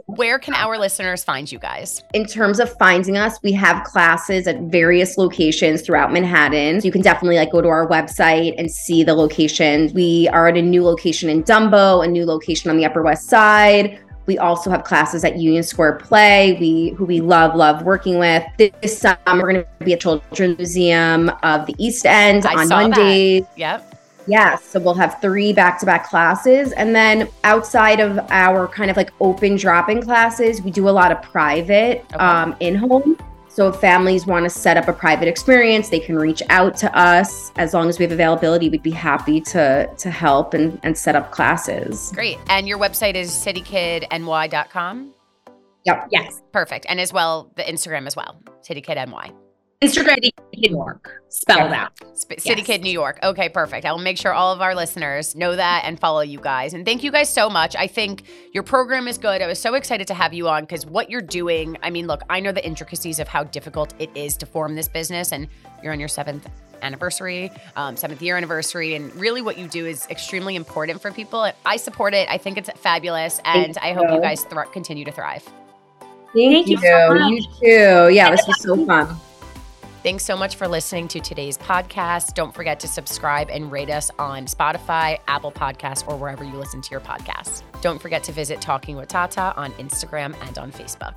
where 0.05 0.39
can 0.39 0.53
our 0.53 0.77
listeners 0.77 1.25
find 1.25 1.51
you 1.51 1.59
guys? 1.59 2.03
In 2.13 2.27
terms 2.27 2.61
of 2.61 2.71
finding 2.77 3.17
us, 3.17 3.39
we 3.43 3.53
have 3.53 3.83
classes 3.85 4.47
at 4.47 4.61
various 4.65 5.17
locations 5.17 5.81
throughout 5.81 6.13
Manhattan. 6.13 6.83
So 6.83 6.85
you 6.85 6.93
can 6.93 7.01
definitely 7.01 7.37
like 7.37 7.51
go 7.51 7.63
to 7.63 7.69
our 7.69 7.89
website 7.89 8.57
and 8.59 8.71
see 8.71 9.03
the 9.03 9.15
locations. 9.15 9.95
We 9.95 10.29
are 10.35 10.49
at 10.49 10.59
a 10.59 10.63
new 10.63 10.85
location 10.85 11.31
in 11.31 11.45
Dumbo, 11.45 12.05
a 12.05 12.09
new 12.09 12.27
location 12.27 12.71
on 12.71 12.77
the 12.77 12.85
Upper 12.85 13.01
West 13.01 13.31
Side. 13.31 13.99
We 14.27 14.39
also 14.39 14.71
have 14.71 14.85
classes 14.85 15.25
at 15.25 15.39
Union 15.39 15.63
Square 15.63 15.95
Play, 16.01 16.57
we 16.59 16.91
who 16.91 17.05
we 17.05 17.21
love, 17.21 17.55
love 17.55 17.83
working 17.83 18.19
with. 18.19 18.45
This 18.59 18.99
summer 18.99 19.17
we're 19.27 19.53
going 19.53 19.65
to 19.65 19.85
be 19.85 19.93
at 19.93 20.01
Children's 20.01 20.59
Museum 20.59 21.31
of 21.43 21.67
the 21.67 21.75
East 21.79 22.05
End 22.05 22.45
I 22.45 22.63
on 22.63 22.69
Mondays. 22.69 23.43
That. 23.43 23.59
Yep. 23.59 23.93
Yeah, 24.29 24.57
so 24.57 24.81
we'll 24.81 24.95
have 24.95 25.21
three 25.21 25.53
back-to-back 25.53 26.09
classes, 26.09 26.73
and 26.73 26.93
then 26.93 27.29
outside 27.45 28.01
of 28.01 28.19
our 28.31 28.67
kind 28.67 28.91
of 28.91 28.97
like 28.97 29.13
open 29.21 29.55
drop-in 29.55 30.03
classes, 30.03 30.61
we 30.61 30.73
do 30.73 30.89
a 30.89 30.91
lot 30.91 31.13
of 31.13 31.23
private 31.23 32.05
okay. 32.13 32.17
um, 32.17 32.57
in-home. 32.59 33.17
So 33.57 33.69
if 33.69 33.77
families 33.77 34.27
want 34.27 34.45
to 34.45 34.51
set 34.51 34.77
up 34.77 34.87
a 34.87 34.93
private 34.93 35.29
experience, 35.29 35.89
they 35.89 35.99
can 35.99 36.17
reach 36.17 36.43
out 36.51 36.77
to 36.77 36.95
us. 36.95 37.53
As 37.57 37.73
long 37.73 37.89
as 37.89 37.99
we 37.99 38.03
have 38.03 38.13
availability, 38.13 38.69
we'd 38.69 38.83
be 38.83 38.91
happy 38.91 39.41
to 39.41 39.89
to 39.97 40.11
help 40.11 40.53
and, 40.53 40.79
and 40.83 40.97
set 40.97 41.17
up 41.17 41.31
classes. 41.31 42.13
Great. 42.15 42.37
And 42.51 42.69
your 42.69 42.79
website 42.79 43.15
is 43.15 43.31
citykidny.com? 43.31 45.15
Yep. 45.87 46.09
Yes. 46.11 46.43
Perfect. 46.53 46.85
And 46.87 47.01
as 47.01 47.15
well, 47.15 47.51
the 47.57 47.63
Instagram 47.63 48.07
as 48.07 48.15
well, 48.15 48.39
citykidny. 48.61 49.33
Instagram 49.83 50.15
City 50.15 50.33
Kid 50.53 50.71
New 50.71 50.77
York, 50.77 51.23
spelled 51.29 51.73
out. 51.73 51.93
City 52.15 52.41
yes. 52.45 52.67
Kid 52.67 52.83
New 52.83 52.91
York. 52.91 53.19
Okay, 53.23 53.51
perfect. 53.51 53.85
I 53.85 53.93
will 53.93 53.99
make 53.99 54.17
sure 54.17 54.33
all 54.33 54.51
of 54.51 54.63
our 54.63 54.75
listeners 54.75 55.37
know 55.37 55.55
that 55.55 55.83
and 55.85 56.01
follow 56.01 56.23
you 56.23 56.41
guys. 56.41 56.73
And 56.73 56.87
thank 56.87 57.05
you 57.05 57.13
guys 57.13 57.29
so 57.29 57.51
much. 57.51 57.77
I 57.77 57.87
think 57.87 58.23
your 58.55 58.63
program 58.63 59.07
is 59.07 59.19
good. 59.19 59.43
I 59.43 59.47
was 59.47 59.59
so 59.59 59.75
excited 59.75 60.07
to 60.09 60.15
have 60.15 60.33
you 60.33 60.49
on 60.49 60.63
because 60.63 60.87
what 60.87 61.11
you're 61.11 61.21
doing, 61.21 61.77
I 61.83 61.91
mean, 61.91 62.07
look, 62.07 62.23
I 62.31 62.41
know 62.41 62.53
the 62.53 62.65
intricacies 62.65 63.19
of 63.19 63.29
how 63.29 63.45
difficult 63.45 63.93
it 63.99 64.11
is 64.15 64.37
to 64.39 64.47
form 64.47 64.77
this 64.77 64.89
business, 64.89 65.31
and 65.33 65.47
you're 65.83 65.93
on 65.93 66.01
your 66.01 66.09
seventh 66.09 66.49
anniversary, 66.81 67.51
um, 67.77 67.99
seventh 67.99 68.23
year 68.23 68.39
anniversary, 68.39 68.95
and 68.95 69.15
really 69.17 69.43
what 69.43 69.59
you 69.59 69.69
do 69.69 69.85
is 69.85 70.07
extremely 70.09 70.57
important 70.57 71.03
for 71.03 71.13
people. 71.13 71.51
I 71.67 71.77
support 71.77 72.15
it. 72.15 72.27
I 72.31 72.39
think 72.39 72.57
it's 72.57 72.71
fabulous, 72.81 73.41
and 73.45 73.75
thank 73.75 73.85
I 73.85 73.93
hope 73.93 74.09
you, 74.09 74.15
you 74.15 74.21
guys 74.23 74.43
th- 74.43 74.73
continue 74.73 75.05
to 75.05 75.13
thrive. 75.13 75.43
Thank, 76.33 76.67
thank 76.67 76.69
you. 76.69 76.77
You, 76.77 76.83
so 76.83 77.15
you 77.15 77.43
too. 77.61 78.15
Yeah, 78.15 78.31
this 78.31 78.47
was 78.47 78.63
so 78.63 78.87
fun. 78.87 79.21
Thanks 80.07 80.25
so 80.25 80.37
much 80.37 80.55
for 80.55 80.69
listening 80.69 81.09
to 81.09 81.19
today's 81.19 81.59
podcast. 81.59 82.35
Don't 82.35 82.55
forget 82.55 82.79
to 82.79 82.87
subscribe 82.87 83.51
and 83.51 83.73
rate 83.73 83.91
us 83.91 84.09
on 84.21 84.47
Spotify, 84.47 85.19
Apple 85.27 85.51
Podcasts, 85.51 86.07
or 86.07 86.17
wherever 86.17 86.45
you 86.45 86.53
listen 86.53 86.81
to 86.81 86.91
your 86.93 87.01
podcasts. 87.01 87.65
Don't 87.83 88.01
forget 88.01 88.23
to 88.23 88.31
visit 88.31 88.61
Talking 88.61 88.95
with 88.95 89.09
Tata 89.09 89.53
on 89.57 89.73
Instagram 89.73 90.37
and 90.47 90.59
on 90.59 90.71
Facebook. 90.71 91.15